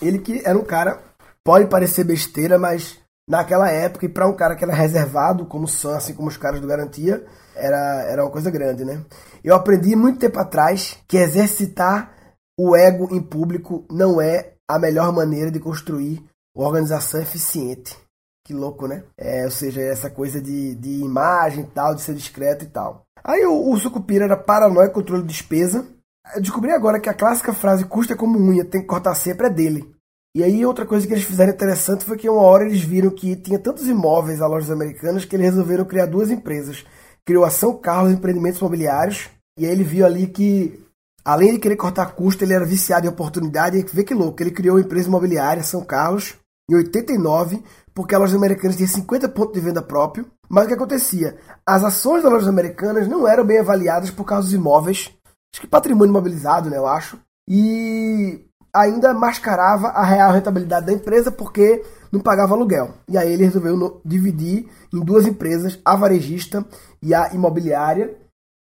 Ele 0.00 0.18
que 0.18 0.40
era 0.44 0.56
um 0.56 0.64
cara, 0.64 1.02
pode 1.44 1.66
parecer 1.66 2.04
besteira, 2.04 2.58
mas 2.58 2.98
naquela 3.28 3.70
época, 3.70 4.06
e 4.06 4.08
para 4.08 4.28
um 4.28 4.36
cara 4.36 4.54
que 4.54 4.64
era 4.64 4.72
reservado, 4.72 5.46
como 5.46 5.64
o 5.64 5.68
Sam, 5.68 5.96
assim 5.96 6.14
como 6.14 6.28
os 6.28 6.36
caras 6.36 6.60
do 6.60 6.66
Garantia, 6.66 7.26
era, 7.56 8.02
era 8.08 8.24
uma 8.24 8.30
coisa 8.30 8.50
grande, 8.50 8.84
né? 8.84 9.02
Eu 9.42 9.54
aprendi 9.54 9.96
muito 9.96 10.18
tempo 10.18 10.38
atrás 10.38 10.98
que 11.08 11.16
exercitar 11.16 12.12
o 12.58 12.76
ego 12.76 13.08
em 13.14 13.22
público 13.22 13.84
não 13.90 14.20
é 14.20 14.54
a 14.68 14.78
melhor 14.78 15.12
maneira 15.12 15.50
de 15.50 15.60
construir 15.60 16.24
uma 16.54 16.66
organização 16.66 17.20
eficiente. 17.20 17.96
Que 18.44 18.54
louco, 18.54 18.86
né? 18.86 19.02
É, 19.18 19.44
ou 19.44 19.50
seja, 19.50 19.80
essa 19.80 20.08
coisa 20.08 20.40
de, 20.40 20.74
de 20.76 21.00
imagem 21.00 21.64
e 21.64 21.66
tal, 21.66 21.94
de 21.94 22.00
ser 22.00 22.14
discreto 22.14 22.64
e 22.64 22.68
tal. 22.68 23.04
Aí 23.22 23.44
o, 23.44 23.70
o 23.70 23.76
Sucupira 23.76 24.24
era 24.24 24.36
paranoia, 24.36 24.88
controle 24.88 25.22
de 25.22 25.28
despesa. 25.28 25.86
Eu 26.34 26.40
descobri 26.40 26.70
agora 26.70 27.00
que 27.00 27.08
a 27.08 27.14
clássica 27.14 27.52
frase 27.52 27.84
custa 27.84 28.16
como 28.16 28.38
unha, 28.38 28.64
tem 28.64 28.80
que 28.80 28.86
cortar 28.86 29.14
sempre 29.14 29.48
é 29.48 29.50
dele. 29.50 29.92
E 30.36 30.44
aí 30.44 30.64
outra 30.66 30.84
coisa 30.84 31.06
que 31.06 31.12
eles 31.12 31.24
fizeram 31.24 31.52
interessante 31.52 32.04
foi 32.04 32.16
que 32.16 32.28
uma 32.28 32.42
hora 32.42 32.64
eles 32.64 32.82
viram 32.82 33.10
que 33.10 33.34
tinha 33.36 33.58
tantos 33.58 33.88
imóveis 33.88 34.40
a 34.40 34.46
lojas 34.46 34.70
americanas 34.70 35.24
que 35.24 35.34
eles 35.34 35.46
resolveram 35.46 35.84
criar 35.84 36.06
duas 36.06 36.30
empresas. 36.30 36.84
Criou 37.26 37.44
a 37.44 37.50
São 37.50 37.76
Carlos 37.76 38.12
Empreendimentos 38.12 38.60
Imobiliários. 38.60 39.28
E 39.58 39.66
aí 39.66 39.72
ele 39.72 39.84
viu 39.84 40.06
ali 40.06 40.26
que, 40.26 40.80
além 41.24 41.52
de 41.52 41.58
querer 41.58 41.76
cortar 41.76 42.14
custo, 42.14 42.44
ele 42.44 42.54
era 42.54 42.64
viciado 42.64 43.06
em 43.06 43.08
oportunidade. 43.08 43.76
E 43.76 43.82
vê 43.82 44.04
que 44.04 44.14
louco, 44.14 44.42
ele 44.42 44.50
criou 44.50 44.76
a 44.76 44.80
empresa 44.80 45.08
imobiliária 45.08 45.62
São 45.62 45.84
Carlos 45.84 46.34
em 46.70 46.76
89, 46.76 47.62
porque 47.94 48.14
a 48.14 48.18
loja 48.18 48.36
americana 48.36 48.74
tinha 48.74 48.88
50 48.88 49.28
pontos 49.28 49.54
de 49.54 49.60
venda 49.60 49.82
próprio. 49.82 50.26
Mas 50.48 50.64
o 50.64 50.68
que 50.68 50.74
acontecia? 50.74 51.36
As 51.66 51.82
ações 51.82 52.22
das 52.22 52.30
lojas 52.30 52.48
americanas 52.48 53.08
não 53.08 53.26
eram 53.26 53.44
bem 53.44 53.58
avaliadas 53.58 54.10
por 54.10 54.24
causa 54.24 54.44
dos 54.44 54.54
imóveis. 54.54 55.12
Acho 55.52 55.62
que 55.62 55.66
patrimônio 55.66 56.10
imobilizado, 56.10 56.70
né, 56.70 56.76
eu 56.76 56.86
acho. 56.86 57.18
E 57.48 58.44
ainda 58.74 59.14
mascarava 59.14 59.88
a 59.88 60.04
real 60.04 60.32
rentabilidade 60.32 60.86
da 60.86 60.92
empresa 60.92 61.32
porque 61.32 61.82
não 62.12 62.20
pagava 62.20 62.54
aluguel. 62.54 62.94
E 63.08 63.16
aí 63.16 63.32
ele 63.32 63.44
resolveu 63.44 64.00
dividir 64.04 64.68
em 64.92 65.00
duas 65.00 65.26
empresas, 65.26 65.78
a 65.84 65.96
varejista 65.96 66.64
e 67.06 67.14
a 67.14 67.32
imobiliária. 67.32 68.16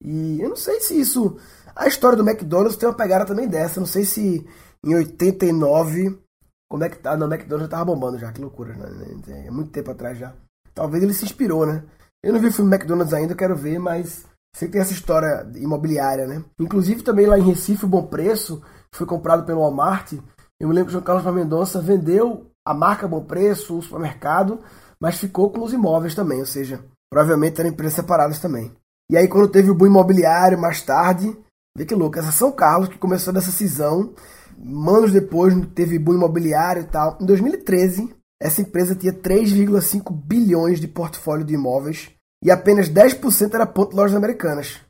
E 0.03 0.41
eu 0.41 0.49
não 0.49 0.55
sei 0.55 0.81
se 0.81 0.99
isso. 0.99 1.37
A 1.75 1.87
história 1.87 2.17
do 2.17 2.27
McDonald's 2.27 2.77
tem 2.77 2.87
uma 2.87 2.95
pegada 2.95 3.25
também 3.25 3.47
dessa. 3.47 3.79
Não 3.79 3.87
sei 3.87 4.03
se 4.05 4.45
em 4.85 4.95
89 4.95 6.19
como 6.73 6.83
é 6.83 6.89
que 6.89 6.97
tá? 6.97 7.15
Não, 7.15 7.27
McDonald's 7.27 7.69
já 7.69 7.77
tava 7.77 7.85
bombando 7.85 8.17
já, 8.17 8.31
que 8.31 8.41
loucura, 8.41 8.73
né? 8.73 9.45
É 9.45 9.51
muito 9.51 9.69
tempo 9.69 9.91
atrás 9.91 10.17
já. 10.17 10.33
Talvez 10.73 11.03
ele 11.03 11.13
se 11.13 11.23
inspirou, 11.23 11.67
né? 11.67 11.83
Eu 12.23 12.33
não 12.33 12.39
vi 12.39 12.47
o 12.47 12.51
filme 12.51 12.73
McDonald's 12.73 13.13
ainda, 13.13 13.33
eu 13.33 13.37
quero 13.37 13.55
ver, 13.55 13.77
mas 13.77 14.25
sei 14.55 14.67
que 14.67 14.71
tem 14.71 14.81
essa 14.81 14.91
história 14.91 15.47
imobiliária, 15.55 16.25
né? 16.25 16.43
Inclusive 16.59 17.03
também 17.03 17.27
lá 17.27 17.37
em 17.37 17.43
Recife, 17.43 17.85
o 17.85 17.87
Bom 17.87 18.07
Preço, 18.07 18.59
foi 18.91 19.05
comprado 19.05 19.45
pelo 19.45 19.59
Walmart. 19.61 20.13
Eu 20.59 20.67
me 20.67 20.73
lembro 20.73 20.85
que 20.85 20.89
o 20.89 20.99
João 20.99 21.03
Carlos 21.03 21.35
Mendonça 21.35 21.79
vendeu 21.79 22.47
a 22.65 22.73
marca 22.73 23.07
Bom 23.07 23.23
Preço, 23.23 23.77
o 23.77 23.81
supermercado, 23.83 24.59
mas 24.99 25.19
ficou 25.19 25.51
com 25.51 25.61
os 25.61 25.73
imóveis 25.73 26.15
também, 26.15 26.39
ou 26.39 26.45
seja, 26.47 26.83
provavelmente 27.13 27.59
eram 27.59 27.69
empresas 27.69 27.93
separadas 27.93 28.39
também. 28.39 28.71
E 29.09 29.15
aí 29.15 29.27
quando 29.27 29.47
teve 29.47 29.69
o 29.69 29.75
boom 29.75 29.87
imobiliário 29.87 30.57
mais 30.57 30.81
tarde, 30.81 31.35
Vê 31.75 31.85
que 31.85 31.95
louco, 31.95 32.19
essa 32.19 32.31
São 32.31 32.51
Carlos 32.51 32.87
que 32.87 32.99
começou 32.99 33.33
dessa 33.33 33.51
cisão, 33.51 34.13
anos 34.87 35.11
depois 35.11 35.55
teve 35.73 35.97
boom 35.97 36.13
imobiliário 36.13 36.83
e 36.83 36.85
tal. 36.85 37.17
Em 37.19 37.25
2013, 37.25 38.15
essa 38.39 38.61
empresa 38.61 38.95
tinha 38.95 39.11
3,5 39.11 40.13
bilhões 40.13 40.79
de 40.79 40.87
portfólio 40.87 41.43
de 41.43 41.55
imóveis 41.55 42.11
e 42.43 42.51
apenas 42.51 42.89
10% 42.89 43.55
era 43.55 43.65
ponto 43.65 43.89
de 43.89 43.95
lojas 43.95 44.15
americanas. 44.15 44.81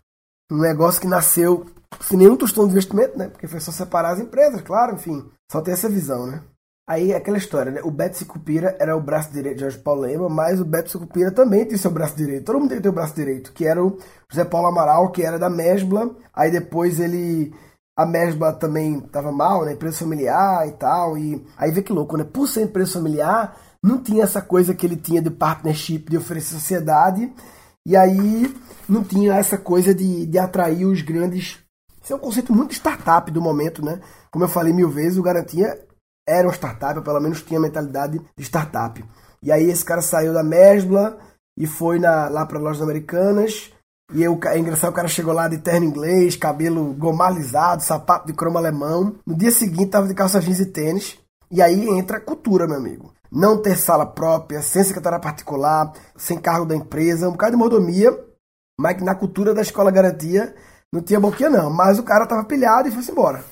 Um 0.52 0.60
negócio 0.60 1.00
que 1.00 1.08
nasceu 1.08 1.66
sem 2.02 2.18
nenhum 2.18 2.36
tostão 2.36 2.66
de 2.66 2.72
investimento, 2.72 3.18
né? 3.18 3.30
Porque 3.30 3.48
foi 3.48 3.62
só 3.62 3.72
separar 3.72 4.12
as 4.12 4.20
empresas, 4.20 4.62
claro, 4.62 4.96
enfim. 4.96 5.26
Só 5.50 5.62
tem 5.62 5.74
essa 5.74 5.88
visão, 5.88 6.28
né? 6.28 6.42
Aí 6.86 7.14
aquela 7.14 7.38
história, 7.38 7.72
né? 7.72 7.82
O 7.82 7.90
Beto 7.90 8.18
Sicupira 8.18 8.76
era 8.78 8.96
o 8.96 9.02
braço 9.02 9.32
direito 9.32 9.56
de 9.56 9.62
Jorge 9.62 9.80
Paulo 9.80 10.02
Lema, 10.02 10.28
mas 10.28 10.60
o 10.60 10.66
Beto 10.66 10.92
Sicupira 10.92 11.32
também 11.32 11.66
tem 11.66 11.78
seu 11.78 11.90
braço 11.90 12.16
direito. 12.16 12.44
Todo 12.44 12.60
mundo 12.60 12.70
tem 12.70 12.82
seu 12.82 12.92
braço 12.92 13.16
direito, 13.16 13.54
que 13.54 13.66
era 13.66 13.82
o 13.84 13.98
José 14.30 14.44
Paulo 14.44 14.68
Amaral, 14.68 15.10
que 15.12 15.24
era 15.24 15.40
da 15.40 15.50
Mesbla. 15.50 16.14
Aí 16.34 16.52
depois 16.52 17.00
ele. 17.00 17.54
A 17.96 18.06
Mesbla 18.06 18.52
também 18.54 19.00
tava 19.00 19.32
mal, 19.32 19.64
né? 19.64 19.74
Empresa 19.74 20.00
familiar 20.00 20.68
e 20.68 20.72
tal. 20.74 21.18
E 21.18 21.46
aí 21.58 21.72
vê 21.72 21.82
que 21.82 21.94
louco, 21.94 22.18
né? 22.18 22.26
Por 22.26 22.48
ser 22.50 22.64
empresa 22.64 22.94
familiar, 22.94 23.58
não 23.82 24.02
tinha 24.04 24.24
essa 24.24 24.42
coisa 24.42 24.74
que 24.74 24.86
ele 24.86 24.98
tinha 24.98 25.22
de 25.22 25.30
partnership, 25.30 26.10
de 26.10 26.18
oferecer 26.18 26.56
sociedade. 26.56 27.32
E 27.86 27.96
aí 27.96 28.54
não 28.90 29.04
tinha 29.04 29.36
essa 29.36 29.58
coisa 29.58 29.94
de, 29.94 30.26
de 30.26 30.38
atrair 30.38 30.86
os 30.86 31.02
grandes. 31.02 31.60
Isso 32.04 32.12
é 32.12 32.16
um 32.16 32.20
conceito 32.20 32.54
muito 32.54 32.74
startup 32.74 33.32
do 33.32 33.42
momento, 33.42 33.86
né? 33.86 34.02
Como 34.32 34.44
eu 34.44 34.50
falei 34.50 34.74
mil 34.74 34.90
vezes, 34.90 35.18
o 35.18 35.24
Garantia 35.24 35.80
era 36.28 36.48
uma 36.48 36.54
startup, 36.54 36.98
ou 36.98 37.04
pelo 37.04 37.20
menos 37.20 37.42
tinha 37.42 37.60
mentalidade 37.60 38.20
de 38.36 38.44
startup. 38.44 39.04
E 39.42 39.52
aí 39.52 39.70
esse 39.70 39.84
cara 39.84 40.02
saiu 40.02 40.34
da 40.34 40.44
Mesbla 40.44 41.18
e 41.58 41.68
foi 41.68 42.00
na, 42.00 42.30
lá 42.30 42.46
para 42.46 42.60
lojas 42.60 42.82
americanas. 42.82 43.72
E 44.14 44.22
eu, 44.22 44.40
é 44.46 44.58
engraçado, 44.58 44.92
o 44.92 44.96
cara 44.96 45.08
chegou 45.08 45.34
lá 45.34 45.48
de 45.48 45.58
terno 45.58 45.86
inglês, 45.86 46.36
cabelo 46.36 46.94
gomalizado, 46.94 47.84
sapato 47.84 48.28
de 48.28 48.34
cromo 48.34 48.58
alemão. 48.58 49.16
No 49.26 49.36
dia 49.36 49.52
seguinte 49.52 49.92
tava 49.92 50.08
de 50.08 50.14
calça 50.14 50.40
jeans 50.40 50.60
e 50.60 50.66
tênis. 50.66 51.18
E 51.52 51.62
aí 51.62 51.88
entra 51.90 52.18
a 52.18 52.22
cultura, 52.22 52.68
meu 52.68 52.78
amigo. 52.78 53.14
Não 53.32 53.62
ter 53.62 53.76
sala 53.76 54.06
própria, 54.06 54.62
sem 54.62 54.84
secretária 54.84 55.20
particular, 55.20 55.92
sem 56.16 56.38
cargo 56.38 56.66
da 56.66 56.76
empresa, 56.76 57.28
um 57.28 57.32
bocado 57.32 57.54
de 57.54 57.58
mordomia, 57.58 58.18
mas 58.80 58.98
que 58.98 59.04
na 59.04 59.16
cultura 59.16 59.54
da 59.54 59.62
escola 59.62 59.90
garantia 59.92 60.54
não 60.92 61.02
tinha 61.02 61.20
boquinha 61.20 61.50
não. 61.50 61.70
Mas 61.72 61.98
o 61.98 62.04
cara 62.04 62.28
tava 62.28 62.44
pilhado 62.44 62.88
e 62.88 62.92
foi 62.92 63.04
embora. 63.12 63.44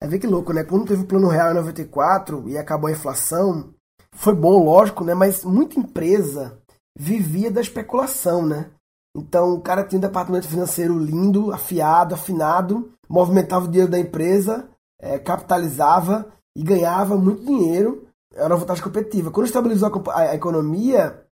É 0.00 0.06
ver 0.06 0.18
que 0.18 0.26
louco, 0.26 0.52
né? 0.52 0.62
Quando 0.62 0.86
teve 0.86 1.02
o 1.02 1.06
plano 1.06 1.28
real 1.28 1.50
em 1.50 1.54
94 1.54 2.48
e 2.48 2.56
acabou 2.56 2.88
a 2.88 2.92
inflação, 2.92 3.74
foi 4.12 4.34
bom, 4.34 4.64
lógico, 4.64 5.04
né? 5.04 5.14
Mas 5.14 5.44
muita 5.44 5.78
empresa 5.78 6.58
vivia 6.96 7.50
da 7.50 7.60
especulação, 7.60 8.46
né? 8.46 8.70
Então 9.16 9.54
o 9.54 9.60
cara 9.60 9.84
tinha 9.84 9.98
um 9.98 10.02
departamento 10.02 10.46
financeiro 10.46 10.98
lindo, 10.98 11.52
afiado, 11.52 12.14
afinado, 12.14 12.92
movimentava 13.08 13.64
o 13.64 13.68
dinheiro 13.68 13.90
da 13.90 13.98
empresa, 13.98 14.68
é, 15.00 15.18
capitalizava 15.18 16.26
e 16.56 16.62
ganhava 16.62 17.16
muito 17.16 17.44
dinheiro. 17.44 18.06
Era 18.34 18.54
uma 18.54 18.60
vantagem 18.60 18.82
competitiva. 18.82 19.30
Quando 19.30 19.46
estabilizou 19.46 19.90
a, 20.08 20.20
a, 20.20 20.34
economia, 20.34 21.24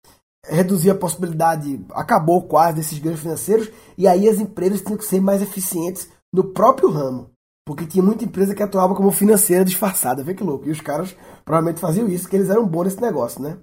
reduzia 0.47 0.93
a 0.93 0.99
possibilidade, 0.99 1.85
acabou 1.93 2.47
quase 2.47 2.77
desses 2.77 2.99
ganhos 2.99 3.21
financeiros, 3.21 3.71
e 3.99 4.07
aí 4.07 4.29
as 4.29 4.39
empresas 4.39 4.81
tinham 4.81 4.97
que 4.97 5.05
ser 5.05 5.21
mais 5.21 5.43
eficientes 5.43 6.09
no 6.33 6.45
próprio 6.53 6.91
ramo. 6.91 7.34
Porque 7.67 7.87
tinha 7.87 8.05
muita 8.05 8.25
empresa 8.25 8.55
que 8.55 8.63
atuava 8.63 8.95
como 8.95 9.11
financeira 9.11 9.65
disfarçada, 9.65 10.23
vê 10.23 10.35
que 10.35 10.45
louco. 10.45 10.69
E 10.69 10.71
os 10.71 10.81
caras 10.81 11.17
provavelmente 11.45 11.81
faziam 11.81 12.09
isso, 12.09 12.25
porque 12.25 12.37
eles 12.37 12.51
eram 12.51 12.67
bons 12.67 12.85
nesse 12.85 13.01
negócio, 13.01 13.43
né? 13.43 13.57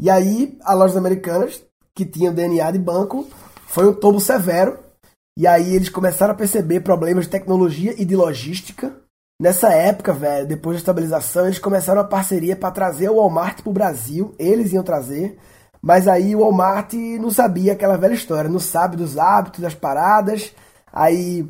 E 0.00 0.10
aí, 0.10 0.58
a 0.62 0.74
lojas 0.74 0.96
americanas, 0.96 1.64
que 1.94 2.04
tinham 2.04 2.34
DNA 2.34 2.70
de 2.70 2.78
banco, 2.78 3.26
foi 3.66 3.88
um 3.88 3.94
tombo 3.94 4.20
severo. 4.20 4.78
E 5.38 5.46
aí 5.46 5.74
eles 5.74 5.88
começaram 5.88 6.34
a 6.34 6.36
perceber 6.36 6.80
problemas 6.80 7.24
de 7.24 7.30
tecnologia 7.30 7.94
e 7.96 8.04
de 8.04 8.14
logística. 8.14 8.94
Nessa 9.40 9.72
época, 9.72 10.12
velho, 10.12 10.46
depois 10.46 10.76
da 10.76 10.80
estabilização, 10.80 11.46
eles 11.46 11.58
começaram 11.58 12.00
a 12.00 12.04
parceria 12.04 12.54
para 12.54 12.70
trazer 12.70 13.08
o 13.08 13.16
Walmart 13.16 13.62
para 13.62 13.70
o 13.70 13.72
Brasil. 13.72 14.34
Eles 14.38 14.72
iam 14.72 14.84
trazer. 14.84 15.38
Mas 15.80 16.06
aí 16.06 16.36
o 16.36 16.40
Walmart 16.40 16.92
não 17.18 17.30
sabia 17.30 17.72
aquela 17.72 17.96
velha 17.96 18.14
história, 18.14 18.50
não 18.50 18.60
sabe 18.60 18.96
dos 18.96 19.18
hábitos, 19.18 19.60
das 19.60 19.74
paradas. 19.74 20.54
Aí 20.92 21.48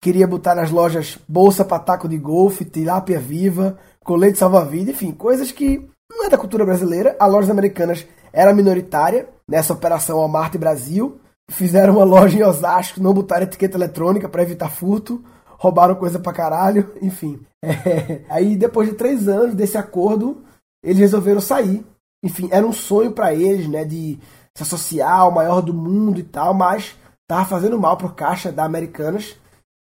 queria 0.00 0.26
botar 0.26 0.54
nas 0.54 0.70
lojas 0.70 1.18
bolsa 1.28 1.64
para 1.64 1.78
taco 1.78 2.08
de 2.08 2.16
golfe, 2.16 2.64
tilápia 2.64 3.20
viva, 3.20 3.78
colete 4.02 4.38
salva-vida, 4.38 4.90
enfim, 4.90 5.12
coisas 5.12 5.52
que 5.52 5.88
não 6.10 6.24
é 6.24 6.28
da 6.28 6.38
cultura 6.38 6.64
brasileira. 6.64 7.16
As 7.20 7.30
lojas 7.30 7.50
americanas 7.50 8.06
era 8.32 8.54
minoritária 8.54 9.28
nessa 9.46 9.72
operação 9.72 10.18
Walmart 10.18 10.56
Brasil. 10.56 11.20
Fizeram 11.50 11.94
uma 11.94 12.04
loja 12.04 12.38
em 12.38 12.42
Osasco, 12.42 13.02
não 13.02 13.12
botaram 13.12 13.44
etiqueta 13.44 13.76
eletrônica 13.76 14.28
para 14.28 14.42
evitar 14.42 14.70
furto, 14.70 15.22
roubaram 15.58 15.94
coisa 15.94 16.18
pra 16.18 16.32
caralho, 16.32 16.94
enfim. 17.02 17.40
É. 17.62 18.22
Aí 18.28 18.56
depois 18.56 18.88
de 18.88 18.94
três 18.94 19.28
anos 19.28 19.54
desse 19.54 19.76
acordo, 19.76 20.42
eles 20.82 20.98
resolveram 20.98 21.40
sair. 21.40 21.84
Enfim, 22.22 22.48
era 22.50 22.66
um 22.66 22.72
sonho 22.72 23.12
para 23.12 23.34
eles, 23.34 23.68
né, 23.68 23.84
de 23.84 24.18
se 24.56 24.62
associar 24.62 25.20
ao 25.20 25.32
maior 25.32 25.60
do 25.60 25.72
mundo 25.72 26.20
e 26.20 26.22
tal, 26.22 26.52
mas 26.52 26.96
tava 27.26 27.44
fazendo 27.44 27.78
mal 27.78 27.96
pro 27.96 28.12
caixa 28.12 28.52
da 28.52 28.64
Americanas 28.64 29.36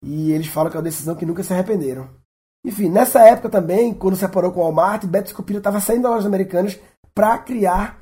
e 0.04 0.32
eles 0.32 0.48
falam 0.48 0.70
que 0.70 0.78
é 0.78 0.80
uma 0.80 0.84
decisão 0.84 1.16
que 1.16 1.26
nunca 1.26 1.44
se 1.44 1.54
arrependeram. 1.54 2.10
Enfim, 2.66 2.90
nessa 2.90 3.22
época 3.22 3.50
também, 3.50 3.94
quando 3.94 4.16
separou 4.16 4.52
com 4.52 4.60
o 4.60 4.64
Walmart, 4.64 5.06
Beto 5.06 5.30
Scopino 5.30 5.60
estava 5.60 5.80
saindo 5.80 6.04
das 6.04 6.12
lojas 6.12 6.26
americanas 6.26 6.80
para 7.14 7.38
criar 7.38 8.00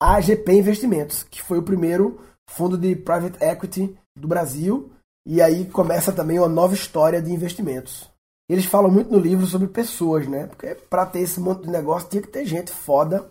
a 0.00 0.20
GP 0.20 0.52
Investimentos, 0.52 1.22
que 1.24 1.42
foi 1.42 1.58
o 1.58 1.62
primeiro 1.62 2.20
fundo 2.48 2.76
de 2.78 2.94
private 2.94 3.42
equity 3.42 3.96
do 4.16 4.28
Brasil. 4.28 4.90
E 5.26 5.40
aí 5.40 5.64
começa 5.66 6.12
também 6.12 6.38
uma 6.38 6.48
nova 6.48 6.74
história 6.74 7.20
de 7.20 7.32
investimentos. 7.32 8.08
Eles 8.48 8.66
falam 8.66 8.90
muito 8.90 9.10
no 9.10 9.18
livro 9.18 9.46
sobre 9.46 9.68
pessoas, 9.68 10.28
né? 10.28 10.46
Porque 10.46 10.74
para 10.74 11.06
ter 11.06 11.20
esse 11.20 11.40
monte 11.40 11.62
de 11.62 11.70
negócio 11.70 12.08
tinha 12.10 12.22
que 12.22 12.28
ter 12.28 12.44
gente 12.44 12.70
foda. 12.70 13.30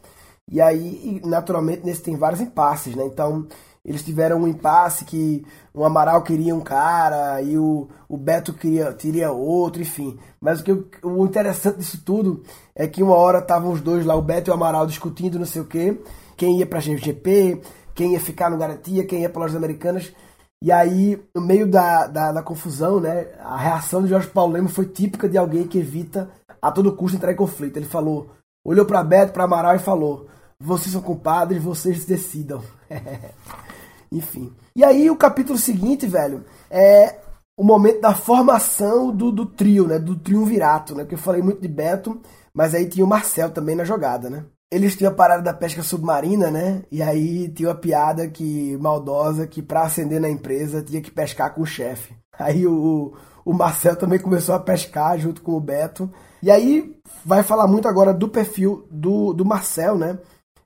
E 0.49 0.59
aí, 0.59 1.21
naturalmente, 1.23 1.85
nesse 1.85 2.01
tem 2.01 2.17
vários 2.17 2.41
impasses, 2.41 2.95
né? 2.95 3.05
Então, 3.05 3.47
eles 3.85 4.03
tiveram 4.03 4.41
um 4.41 4.47
impasse 4.47 5.03
que 5.03 5.45
o 5.73 5.83
Amaral 5.83 6.23
queria 6.23 6.55
um 6.55 6.61
cara 6.61 7.41
e 7.41 7.57
o, 7.57 7.89
o 8.07 8.15
Beto 8.15 8.53
queria, 8.53 8.93
queria 8.93 9.31
outro, 9.31 9.81
enfim. 9.81 10.17
Mas 10.39 10.61
o, 10.61 10.63
que, 10.63 10.71
o 11.03 11.25
interessante 11.25 11.79
disso 11.79 12.01
tudo 12.03 12.43
é 12.73 12.87
que 12.87 13.03
uma 13.03 13.15
hora 13.15 13.39
estavam 13.39 13.71
os 13.71 13.81
dois 13.81 14.05
lá, 14.05 14.15
o 14.15 14.21
Beto 14.21 14.49
e 14.49 14.51
o 14.51 14.53
Amaral, 14.53 14.87
discutindo 14.87 15.37
não 15.37 15.45
sei 15.45 15.61
o 15.61 15.65
quê, 15.65 15.99
quem 16.37 16.59
ia 16.59 16.65
para 16.65 16.79
a 16.79 16.81
GP, 16.81 17.61
quem 17.93 18.13
ia 18.13 18.19
ficar 18.21 18.49
no 18.49 18.57
Garantia, 18.57 19.05
quem 19.05 19.21
ia 19.21 19.29
para 19.29 19.41
lojas 19.41 19.57
americanas. 19.57 20.13
E 20.61 20.71
aí, 20.71 21.21
no 21.35 21.41
meio 21.41 21.67
da, 21.67 22.07
da, 22.07 22.31
da, 22.31 22.41
confusão, 22.41 23.01
né, 23.01 23.27
a 23.39 23.57
reação 23.57 24.01
de 24.01 24.07
Jorge 24.07 24.29
Paulo 24.29 24.53
Lema 24.53 24.69
foi 24.69 24.85
típica 24.85 25.27
de 25.27 25.37
alguém 25.37 25.67
que 25.67 25.77
evita 25.77 26.29
a 26.61 26.71
todo 26.71 26.95
custo 26.95 27.17
entrar 27.17 27.33
em 27.33 27.35
conflito. 27.35 27.75
Ele 27.75 27.85
falou, 27.85 28.29
olhou 28.63 28.85
para 28.85 29.03
Beto, 29.03 29.33
para 29.33 29.43
Amaral 29.43 29.75
e 29.75 29.79
falou: 29.79 30.27
vocês 30.57 30.93
são 30.93 31.01
culpados, 31.01 31.61
vocês 31.61 32.05
decidam. 32.05 32.63
Enfim. 34.13 34.53
E 34.75 34.83
aí 34.83 35.09
o 35.09 35.17
capítulo 35.17 35.57
seguinte, 35.57 36.05
velho, 36.05 36.45
é 36.69 37.15
o 37.57 37.63
momento 37.63 37.99
da 37.99 38.13
formação 38.13 39.11
do, 39.11 39.31
do 39.31 39.45
trio, 39.45 39.87
né? 39.87 39.97
Do 39.97 40.15
triunvirato, 40.15 40.93
né? 40.93 41.03
Porque 41.03 41.15
eu 41.15 41.19
falei 41.19 41.41
muito 41.41 41.61
de 41.61 41.67
Beto, 41.67 42.21
mas 42.53 42.75
aí 42.75 42.87
tinha 42.87 43.03
o 43.03 43.09
Marcel 43.09 43.49
também 43.49 43.75
na 43.75 43.83
jogada, 43.83 44.29
né? 44.29 44.45
Eles 44.71 44.95
tinham 44.95 45.11
a 45.11 45.15
parada 45.15 45.41
da 45.41 45.53
pesca 45.53 45.83
submarina, 45.83 46.49
né? 46.49 46.83
E 46.91 47.01
aí 47.01 47.49
tinha 47.49 47.69
uma 47.69 47.75
piada 47.75 48.27
que 48.27 48.77
maldosa 48.77 49.47
que 49.47 49.61
para 49.61 49.83
ascender 49.83 50.21
na 50.21 50.29
empresa 50.29 50.81
tinha 50.81 51.01
que 51.01 51.11
pescar 51.11 51.53
com 51.53 51.61
o 51.61 51.65
chefe. 51.65 52.15
Aí 52.37 52.65
o, 52.65 53.13
o 53.45 53.53
Marcel 53.53 53.95
também 53.95 54.19
começou 54.19 54.53
a 54.55 54.59
pescar 54.59 55.17
junto 55.17 55.41
com 55.41 55.53
o 55.53 55.59
Beto. 55.59 56.09
E 56.41 56.51
aí 56.51 56.95
vai 57.25 57.43
falar 57.43 57.67
muito 57.67 57.87
agora 57.87 58.13
do 58.13 58.27
perfil 58.27 58.87
do, 58.91 59.33
do 59.33 59.45
Marcel, 59.45 59.97
né? 59.97 60.17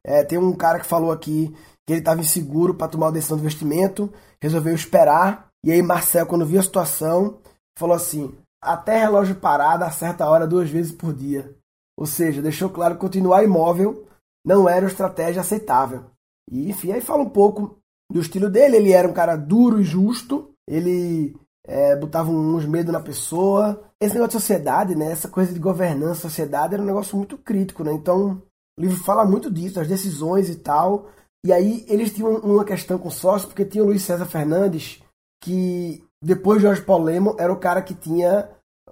É, 0.03 0.23
tem 0.23 0.37
um 0.37 0.53
cara 0.53 0.79
que 0.79 0.85
falou 0.85 1.11
aqui 1.11 1.53
que 1.87 1.93
ele 1.93 1.99
estava 2.01 2.19
inseguro 2.19 2.73
para 2.73 2.89
tomar 2.89 3.07
a 3.07 3.11
decisão 3.11 3.37
de 3.37 3.43
investimento, 3.43 4.13
resolveu 4.41 4.75
esperar. 4.75 5.47
E 5.65 5.71
aí 5.71 5.81
Marcel, 5.81 6.27
quando 6.27 6.45
viu 6.45 6.59
a 6.59 6.63
situação, 6.63 7.39
falou 7.77 7.95
assim: 7.95 8.35
até 8.61 8.99
relógio 8.99 9.35
parado 9.35 9.85
a 9.85 10.29
hora 10.29 10.45
duas 10.45 10.69
vezes 10.69 10.91
por 10.91 11.13
dia. 11.13 11.55
Ou 11.97 12.05
seja, 12.05 12.41
deixou 12.41 12.69
claro 12.69 12.95
que 12.95 13.01
continuar 13.01 13.43
imóvel 13.43 14.05
não 14.45 14.69
era 14.69 14.85
uma 14.85 14.91
estratégia 14.91 15.41
aceitável. 15.41 16.05
E 16.51 16.69
enfim, 16.69 16.91
aí 16.91 17.01
fala 17.01 17.23
um 17.23 17.29
pouco 17.29 17.77
do 18.11 18.19
estilo 18.19 18.49
dele. 18.49 18.77
Ele 18.77 18.91
era 18.91 19.07
um 19.07 19.13
cara 19.13 19.35
duro 19.35 19.81
e 19.81 19.83
justo. 19.83 20.51
Ele 20.67 21.35
é, 21.65 21.95
botava 21.95 22.29
uns 22.29 22.65
medos 22.65 22.93
na 22.93 22.99
pessoa. 22.99 23.81
Esse 23.99 24.13
negócio 24.13 24.37
de 24.37 24.41
sociedade, 24.41 24.95
né? 24.95 25.11
Essa 25.11 25.27
coisa 25.27 25.51
de 25.51 25.59
governança, 25.59 26.21
sociedade, 26.21 26.73
era 26.73 26.83
um 26.83 26.85
negócio 26.85 27.17
muito 27.17 27.37
crítico, 27.37 27.83
né? 27.83 27.91
Então, 27.91 28.41
o 28.77 28.81
livro 28.81 28.97
fala 29.03 29.25
muito 29.25 29.51
disso, 29.51 29.75
das 29.75 29.87
decisões 29.87 30.49
e 30.49 30.55
tal. 30.55 31.09
E 31.47 31.53
aí 31.53 31.85
eles 31.87 32.11
tinham 32.11 32.39
uma 32.39 32.65
questão 32.65 32.99
com 32.99 33.09
sócio, 33.09 33.47
porque 33.47 33.63
tinha 33.63 33.81
o 33.81 33.87
Luiz 33.87 34.01
César 34.01 34.25
Fernandes, 34.25 35.01
que 35.41 36.03
depois 36.21 36.57
de 36.57 36.63
Jorge 36.63 36.81
Paulo 36.81 37.05
Lemo 37.05 37.37
era 37.39 37.53
o 37.53 37.57
cara 37.57 37.81
que 37.81 37.93
tinha 37.93 38.49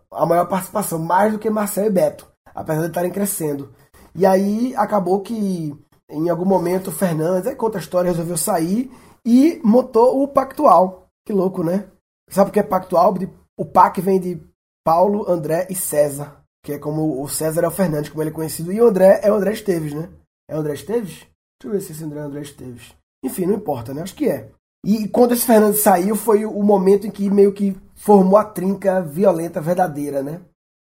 a 0.09 0.25
maior 0.25 0.47
participação, 0.47 0.97
mais 0.97 1.33
do 1.33 1.37
que 1.37 1.49
Marcel 1.49 1.87
e 1.87 1.89
Beto, 1.89 2.25
apesar 2.55 2.83
de 2.83 2.87
estarem 2.87 3.11
crescendo. 3.11 3.73
E 4.15 4.25
aí 4.25 4.73
acabou 4.77 5.19
que 5.19 5.77
em 6.09 6.29
algum 6.29 6.45
momento 6.45 6.87
o 6.87 6.93
Fernandes, 6.93 7.45
aí 7.45 7.57
conta 7.57 7.77
a 7.77 7.81
história, 7.81 8.09
resolveu 8.09 8.37
sair 8.37 8.89
e 9.25 9.59
montou 9.61 10.23
o 10.23 10.27
Pactual. 10.29 11.09
Que 11.27 11.33
louco, 11.33 11.61
né? 11.61 11.89
Sabe 12.29 12.51
o 12.51 12.53
que 12.53 12.59
é 12.61 12.63
Pactual? 12.63 13.15
O 13.59 13.65
PAC 13.65 13.99
vem 13.99 14.17
de 14.17 14.41
Paulo, 14.81 15.29
André 15.29 15.67
e 15.69 15.75
César, 15.75 16.41
que 16.63 16.71
é 16.71 16.79
como 16.79 17.21
o 17.21 17.27
César 17.27 17.65
é 17.65 17.67
o 17.67 17.71
Fernandes, 17.71 18.09
como 18.09 18.23
ele 18.23 18.29
é 18.29 18.33
conhecido, 18.33 18.71
e 18.71 18.79
o 18.79 18.87
André 18.87 19.19
é 19.23 19.29
o 19.29 19.35
André 19.35 19.51
Esteves, 19.51 19.93
né? 19.93 20.09
É 20.49 20.55
o 20.55 20.59
André 20.59 20.75
Esteves? 20.75 21.27
Deixa 21.65 21.77
eu 21.77 21.79
ver 21.79 21.81
se 21.81 21.91
esse 21.93 22.03
André 22.03 22.19
André 22.19 22.41
Esteves. 22.41 22.93
Enfim, 23.23 23.47
não 23.47 23.55
importa, 23.55 23.91
né? 23.91 24.03
Acho 24.03 24.13
que 24.13 24.29
é. 24.29 24.51
E 24.85 25.07
quando 25.07 25.33
esse 25.33 25.47
Fernandes 25.47 25.81
saiu, 25.81 26.15
foi 26.15 26.45
o 26.45 26.61
momento 26.61 27.07
em 27.07 27.11
que 27.11 27.27
meio 27.27 27.51
que 27.53 27.75
formou 27.95 28.37
a 28.37 28.45
trinca 28.45 29.01
violenta 29.01 29.59
verdadeira, 29.59 30.21
né? 30.21 30.41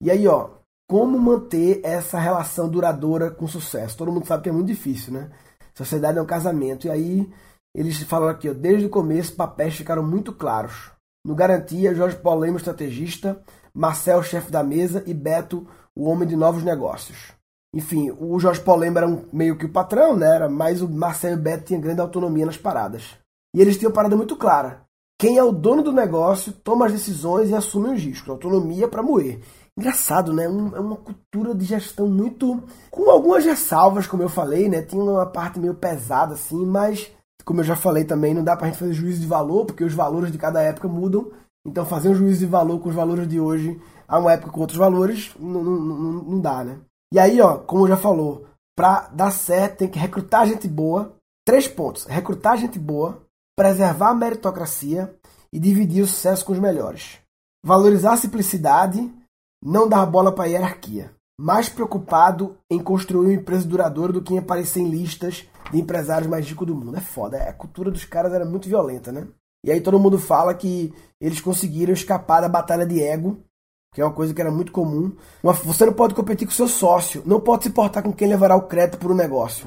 E 0.03 0.11
aí, 0.11 0.27
ó, 0.27 0.51
como 0.89 1.21
manter 1.21 1.81
essa 1.85 2.19
relação 2.19 2.69
duradoura 2.69 3.31
com 3.31 3.47
sucesso? 3.47 3.97
Todo 3.97 4.11
mundo 4.11 4.27
sabe 4.27 4.43
que 4.43 4.49
é 4.49 4.53
muito 4.53 4.67
difícil, 4.67 5.13
né? 5.13 5.31
Sociedade 5.73 6.19
é 6.19 6.23
um 6.23 6.27
casamento. 6.27 6.89
E 6.89 6.91
aí, 6.91 7.33
eles 7.73 8.03
falam 8.03 8.29
aqui, 8.29 8.51
ó, 8.51 8.53
desde 8.53 8.87
o 8.87 8.91
começo, 8.91 9.37
papéis 9.37 9.77
ficaram 9.77 10.03
muito 10.03 10.33
claros. 10.33 10.91
No 11.25 11.37
Garantia, 11.37 11.95
Jorge 11.95 12.17
Paulemo, 12.17 12.57
estrategista, 12.57 13.41
Marcel, 13.73 14.21
chefe 14.21 14.51
da 14.51 14.65
mesa, 14.65 15.05
e 15.07 15.15
Beto, 15.15 15.65
o 15.95 16.09
homem 16.09 16.27
de 16.27 16.35
novos 16.35 16.65
negócios. 16.65 17.36
Enfim, 17.77 18.11
o 18.19 18.39
Jorge 18.39 18.63
Paulemo 18.63 18.97
era 18.97 19.07
um, 19.07 19.27
meio 19.31 19.55
que 19.55 19.67
o 19.67 19.71
patrão, 19.71 20.17
né? 20.17 20.35
Era, 20.35 20.49
mas 20.49 20.81
o 20.81 20.89
Marcel 20.89 21.33
e 21.33 21.35
o 21.35 21.39
Beto 21.39 21.65
tinham 21.65 21.83
grande 21.83 22.01
autonomia 22.01 22.47
nas 22.47 22.57
paradas. 22.57 23.19
E 23.55 23.61
eles 23.61 23.77
tinham 23.77 23.91
uma 23.91 23.95
parada 23.95 24.17
muito 24.17 24.35
clara. 24.35 24.81
Quem 25.21 25.37
é 25.37 25.45
o 25.45 25.53
dono 25.53 25.83
do 25.83 25.93
negócio 25.93 26.55
toma 26.55 26.87
as 26.87 26.93
decisões 26.93 27.51
e 27.51 27.55
assume 27.55 27.91
os 27.91 28.03
riscos. 28.03 28.31
Autonomia 28.31 28.89
para 28.89 29.03
moer. 29.03 29.41
Engraçado, 29.77 30.33
né? 30.33 30.49
Um, 30.49 30.75
é 30.75 30.81
uma 30.81 30.97
cultura 30.97 31.55
de 31.55 31.67
gestão 31.67 32.09
muito. 32.09 32.63
com 32.91 33.11
algumas 33.11 33.45
ressalvas, 33.45 34.07
como 34.07 34.23
eu 34.23 34.29
falei, 34.31 34.71
né? 34.71 34.81
Tinha 34.81 35.03
uma 35.03 35.27
parte 35.27 35.61
meio 35.61 35.75
pesada, 35.75 36.33
assim, 36.33 36.65
mas, 36.65 37.13
como 37.45 37.61
eu 37.61 37.65
já 37.65 37.77
falei 37.77 38.05
também, 38.05 38.33
não 38.33 38.43
dá 38.43 38.57
pra 38.57 38.69
gente 38.69 38.79
fazer 38.79 38.95
juízo 38.95 39.21
de 39.21 39.27
valor, 39.27 39.67
porque 39.67 39.85
os 39.85 39.93
valores 39.93 40.33
de 40.33 40.39
cada 40.39 40.63
época 40.63 40.89
mudam. 40.89 41.31
Então, 41.67 41.85
fazer 41.85 42.09
um 42.09 42.15
juízo 42.15 42.39
de 42.39 42.47
valor 42.47 42.81
com 42.81 42.89
os 42.89 42.95
valores 42.95 43.29
de 43.29 43.39
hoje 43.39 43.79
a 44.09 44.19
uma 44.19 44.33
época 44.33 44.51
com 44.51 44.61
outros 44.61 44.79
valores 44.79 45.35
não, 45.39 45.63
não, 45.63 45.79
não, 45.79 46.13
não 46.23 46.41
dá, 46.41 46.65
né? 46.65 46.79
E 47.13 47.19
aí, 47.19 47.41
ó, 47.41 47.59
como 47.59 47.87
já 47.89 47.97
falou, 47.97 48.47
pra 48.77 49.09
dar 49.09 49.31
certo 49.31 49.79
tem 49.79 49.89
que 49.89 49.99
recrutar 49.99 50.47
gente 50.47 50.69
boa. 50.69 51.17
Três 51.47 51.69
pontos: 51.69 52.05
recrutar 52.05 52.57
gente 52.57 52.79
boa, 52.79 53.23
preservar 53.57 54.11
a 54.11 54.15
meritocracia 54.15 55.15
e 55.53 55.59
dividir 55.59 56.03
o 56.03 56.07
sucesso 56.07 56.45
com 56.45 56.53
os 56.53 56.59
melhores. 56.59 57.19
Valorizar 57.65 58.13
a 58.13 58.17
simplicidade 58.17 59.13
não 59.65 59.89
dar 59.89 60.07
bola 60.07 60.33
para 60.33 60.45
a 60.45 60.47
hierarquia. 60.47 61.13
Mais 61.39 61.69
preocupado 61.69 62.57
em 62.71 62.79
construir 62.79 63.27
uma 63.27 63.35
empresa 63.35 63.67
duradoura 63.67 64.13
do 64.13 64.23
que 64.23 64.35
em 64.35 64.39
aparecer 64.39 64.81
em 64.81 64.89
listas 64.89 65.47
de 65.71 65.79
empresários 65.79 66.29
mais 66.29 66.47
ricos 66.47 66.67
do 66.67 66.75
mundo. 66.75 66.97
É 66.97 67.01
foda, 67.01 67.37
a 67.37 67.53
cultura 67.53 67.91
dos 67.91 68.05
caras 68.05 68.33
era 68.33 68.45
muito 68.45 68.69
violenta, 68.69 69.13
né? 69.13 69.27
E 69.65 69.71
aí 69.71 69.81
todo 69.81 69.99
mundo 69.99 70.19
fala 70.19 70.55
que 70.55 70.95
eles 71.21 71.41
conseguiram 71.41 71.93
escapar 71.93 72.41
da 72.41 72.49
batalha 72.49 72.87
de 72.87 73.03
ego, 73.03 73.43
que 73.93 74.01
é 74.01 74.05
uma 74.05 74.13
coisa 74.13 74.35
que 74.35 74.41
era 74.41 74.51
muito 74.51 74.73
comum. 74.73 75.13
Você 75.43 75.87
não 75.87 75.93
pode 75.93 76.15
competir 76.15 76.47
com 76.47 76.53
seu 76.53 76.69
sócio, 76.69 77.23
não 77.25 77.41
pode 77.41 77.65
se 77.65 77.69
importar 77.69 78.03
com 78.03 78.13
quem 78.13 78.29
levará 78.29 78.55
o 78.57 78.69
crédito 78.69 78.99
por 78.99 79.11
um 79.11 79.15
negócio. 79.15 79.67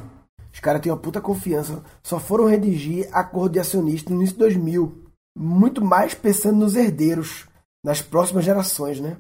Os 0.53 0.59
caras 0.59 0.81
têm 0.81 0.91
uma 0.91 0.97
puta 0.97 1.21
confiança, 1.21 1.83
só 2.03 2.19
foram 2.19 2.45
redigir 2.45 3.07
acordo 3.11 3.53
de 3.53 3.59
acionista 3.59 4.09
no 4.09 4.17
início 4.17 4.35
de 4.35 4.39
2000. 4.39 5.05
Muito 5.37 5.83
mais 5.83 6.13
pensando 6.13 6.57
nos 6.57 6.75
herdeiros, 6.75 7.47
nas 7.83 8.01
próximas 8.01 8.43
gerações, 8.43 8.99
né? 8.99 9.17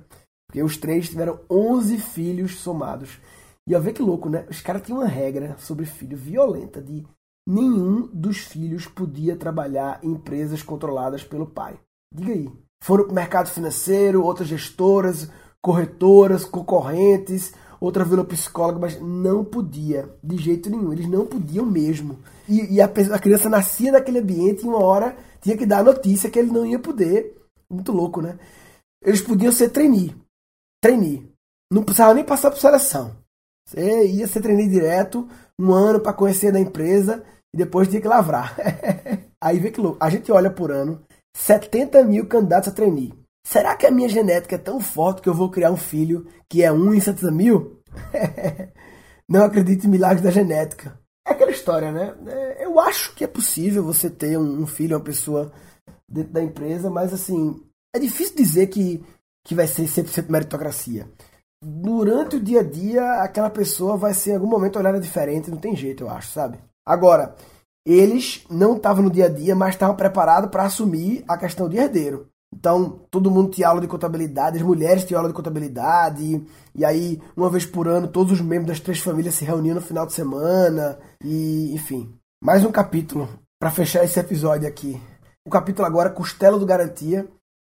Porque 0.47 0.63
os 0.63 0.77
três 0.77 1.07
tiveram 1.07 1.39
11 1.49 1.97
filhos 1.97 2.57
somados. 2.57 3.19
E 3.67 3.75
ó, 3.75 3.79
vê 3.79 3.93
que 3.93 4.01
louco, 4.01 4.29
né? 4.29 4.45
Os 4.49 4.61
caras 4.61 4.81
tinham 4.81 4.99
uma 4.99 5.07
regra 5.07 5.55
sobre 5.59 5.85
filho 5.85 6.17
violenta 6.17 6.81
de 6.81 7.05
nenhum 7.47 8.07
dos 8.13 8.37
filhos 8.37 8.85
podia 8.85 9.35
trabalhar 9.35 9.99
em 10.03 10.11
empresas 10.11 10.61
controladas 10.61 11.23
pelo 11.23 11.47
pai. 11.47 11.79
Diga 12.13 12.33
aí. 12.33 12.51
Foram 12.81 13.03
para 13.05 13.11
o 13.11 13.15
mercado 13.15 13.49
financeiro, 13.49 14.23
outras 14.23 14.47
gestoras, 14.47 15.29
corretoras, 15.61 16.45
concorrentes, 16.45 17.53
outra 17.79 18.05
virou 18.05 18.25
psicóloga, 18.25 18.79
mas 18.79 18.99
não 19.01 19.43
podia, 19.43 20.09
de 20.23 20.37
jeito 20.37 20.69
nenhum. 20.69 20.93
Eles 20.93 21.07
não 21.07 21.25
podiam 21.25 21.65
mesmo. 21.65 22.19
E, 22.47 22.75
e 22.75 22.81
a, 22.81 22.85
a, 22.85 23.19
criança 23.19 23.49
nascia 23.49 23.91
naquele 23.91 24.19
ambiente 24.19 24.63
e 24.63 24.67
uma 24.67 24.83
hora 24.83 25.15
tinha 25.41 25.57
que 25.57 25.65
dar 25.65 25.79
a 25.79 25.83
notícia 25.83 26.29
que 26.29 26.39
ele 26.39 26.51
não 26.51 26.65
ia 26.65 26.79
poder. 26.79 27.37
Muito 27.69 27.91
louco, 27.91 28.21
né? 28.21 28.39
Eles 29.03 29.21
podiam 29.21 29.51
ser 29.51 29.69
trainee, 29.69 30.15
trainee. 30.81 31.29
Não 31.71 31.83
precisava 31.83 32.13
nem 32.13 32.23
passar 32.23 32.49
por 32.49 32.59
seleção. 32.59 33.15
Você 33.67 34.07
ia 34.07 34.27
ser 34.27 34.41
trainee 34.41 34.67
direto, 34.67 35.27
um 35.59 35.71
ano 35.71 35.99
para 35.99 36.13
conhecer 36.13 36.51
da 36.51 36.59
empresa 36.59 37.23
e 37.53 37.57
depois 37.57 37.87
tinha 37.87 38.01
que 38.01 38.07
lavrar. 38.07 38.55
Aí 39.39 39.59
vê 39.59 39.69
que 39.69 39.79
louco. 39.79 39.97
A 40.01 40.09
gente 40.09 40.31
olha 40.31 40.49
por 40.49 40.71
ano 40.71 41.01
70 41.35 42.03
mil 42.03 42.27
candidatos 42.27 42.69
a 42.69 42.71
trainee. 42.71 43.13
Será 43.45 43.75
que 43.75 43.85
a 43.85 43.91
minha 43.91 44.09
genética 44.09 44.55
é 44.55 44.59
tão 44.59 44.79
forte 44.79 45.21
que 45.21 45.29
eu 45.29 45.33
vou 45.33 45.49
criar 45.49 45.71
um 45.71 45.77
filho 45.77 46.27
que 46.47 46.63
é 46.63 46.71
um 46.71 46.93
em 46.93 46.99
70 46.99 47.31
mil? 47.31 47.81
Não 49.27 49.43
acredito 49.43 49.85
em 49.85 49.89
milagres 49.89 50.21
da 50.21 50.31
genética. 50.31 50.99
É 51.27 51.31
aquela 51.31 51.51
história, 51.51 51.91
né? 51.91 52.15
É, 52.27 52.65
eu 52.65 52.79
acho 52.79 53.13
que 53.15 53.23
é 53.23 53.27
possível 53.27 53.83
você 53.83 54.09
ter 54.09 54.37
um 54.37 54.65
filho, 54.65 54.97
uma 54.97 55.03
pessoa 55.03 55.51
dentro 56.07 56.33
da 56.33 56.43
empresa, 56.43 56.89
mas 56.89 57.13
assim, 57.13 57.63
é 57.95 57.99
difícil 57.99 58.35
dizer 58.35 58.67
que 58.67 59.03
que 59.45 59.55
vai 59.55 59.65
ser 59.65 59.83
100% 59.83 60.29
meritocracia. 60.29 61.09
Durante 61.61 62.35
o 62.35 62.39
dia 62.39 62.59
a 62.59 62.63
dia, 62.63 63.21
aquela 63.23 63.49
pessoa 63.49 63.97
vai 63.97 64.13
ser 64.13 64.31
em 64.31 64.35
algum 64.35 64.47
momento 64.47 64.77
olhada 64.77 64.99
diferente, 64.99 65.49
não 65.49 65.57
tem 65.57 65.75
jeito, 65.75 66.03
eu 66.03 66.09
acho, 66.09 66.31
sabe? 66.31 66.59
Agora, 66.85 67.35
eles 67.91 68.45
não 68.49 68.75
estavam 68.75 69.03
no 69.03 69.09
dia 69.09 69.25
a 69.25 69.29
dia, 69.29 69.55
mas 69.55 69.73
estavam 69.73 69.95
preparados 69.95 70.51
para 70.51 70.63
assumir 70.63 71.23
a 71.27 71.37
questão 71.37 71.67
de 71.67 71.77
herdeiro. 71.77 72.27
Então, 72.53 73.01
todo 73.09 73.31
mundo 73.31 73.51
tinha 73.51 73.67
aula 73.67 73.81
de 73.81 73.87
contabilidade, 73.87 74.57
as 74.57 74.63
mulheres 74.63 75.03
tinham 75.03 75.19
aula 75.19 75.29
de 75.29 75.35
contabilidade, 75.35 76.45
e 76.75 76.85
aí, 76.85 77.21
uma 77.35 77.49
vez 77.49 77.65
por 77.65 77.87
ano, 77.87 78.07
todos 78.07 78.33
os 78.33 78.41
membros 78.41 78.67
das 78.67 78.79
três 78.79 78.99
famílias 78.99 79.35
se 79.35 79.45
reuniam 79.45 79.75
no 79.75 79.81
final 79.81 80.05
de 80.05 80.13
semana, 80.13 80.99
e 81.23 81.73
enfim. 81.73 82.13
Mais 82.43 82.63
um 82.63 82.71
capítulo 82.71 83.27
para 83.59 83.71
fechar 83.71 84.03
esse 84.03 84.19
episódio 84.19 84.67
aqui. 84.67 84.99
O 85.45 85.49
capítulo 85.49 85.87
agora, 85.87 86.09
Costela 86.09 86.59
do 86.59 86.65
Garantia, 86.65 87.27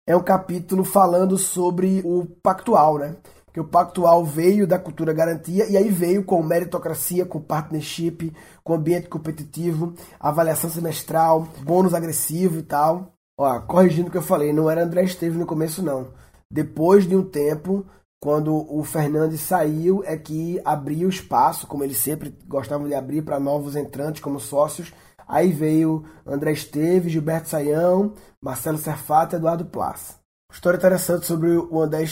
é 0.07 0.15
um 0.15 0.23
capítulo 0.23 0.83
falando 0.83 1.37
sobre 1.37 2.01
o 2.05 2.25
pactual, 2.41 2.97
né? 2.97 3.15
Que 3.53 3.59
o 3.59 3.63
pactual 3.63 4.25
veio 4.25 4.65
da 4.65 4.79
cultura 4.79 5.13
garantia 5.13 5.69
e 5.69 5.77
aí 5.77 5.89
veio 5.89 6.23
com 6.25 6.41
meritocracia, 6.41 7.25
com 7.25 7.39
partnership, 7.39 8.33
com 8.63 8.73
ambiente 8.73 9.07
competitivo, 9.07 9.93
avaliação 10.19 10.69
semestral, 10.69 11.47
bônus 11.61 11.93
agressivo 11.93 12.59
e 12.59 12.63
tal. 12.63 13.13
Ó, 13.37 13.59
corrigindo 13.61 14.09
o 14.09 14.11
que 14.11 14.17
eu 14.17 14.23
falei, 14.23 14.51
não 14.51 14.69
era 14.69 14.83
André 14.83 15.03
Esteves 15.03 15.37
no 15.37 15.45
começo, 15.45 15.83
não. 15.83 16.07
Depois 16.49 17.07
de 17.07 17.15
um 17.15 17.23
tempo, 17.23 17.85
quando 18.19 18.53
o 18.75 18.83
Fernandes 18.83 19.41
saiu, 19.41 20.03
é 20.03 20.17
que 20.17 20.59
abriu 20.65 21.07
espaço, 21.07 21.67
como 21.67 21.83
ele 21.83 21.93
sempre 21.93 22.35
gostava 22.47 22.87
de 22.87 22.95
abrir 22.95 23.21
para 23.21 23.39
novos 23.39 23.75
entrantes 23.75 24.21
como 24.21 24.39
sócios, 24.39 24.91
Aí 25.27 25.51
veio 25.51 26.03
André 26.25 26.51
Esteves, 26.51 27.11
Gilberto 27.11 27.49
Saião, 27.49 28.13
Marcelo 28.41 28.77
Serfato 28.77 29.35
e 29.35 29.37
Eduardo 29.37 29.65
Plas. 29.65 30.22
História 30.53 30.77
interessante 30.77 31.25
sobre 31.25 31.49
o 31.49 31.81
André, 31.81 32.03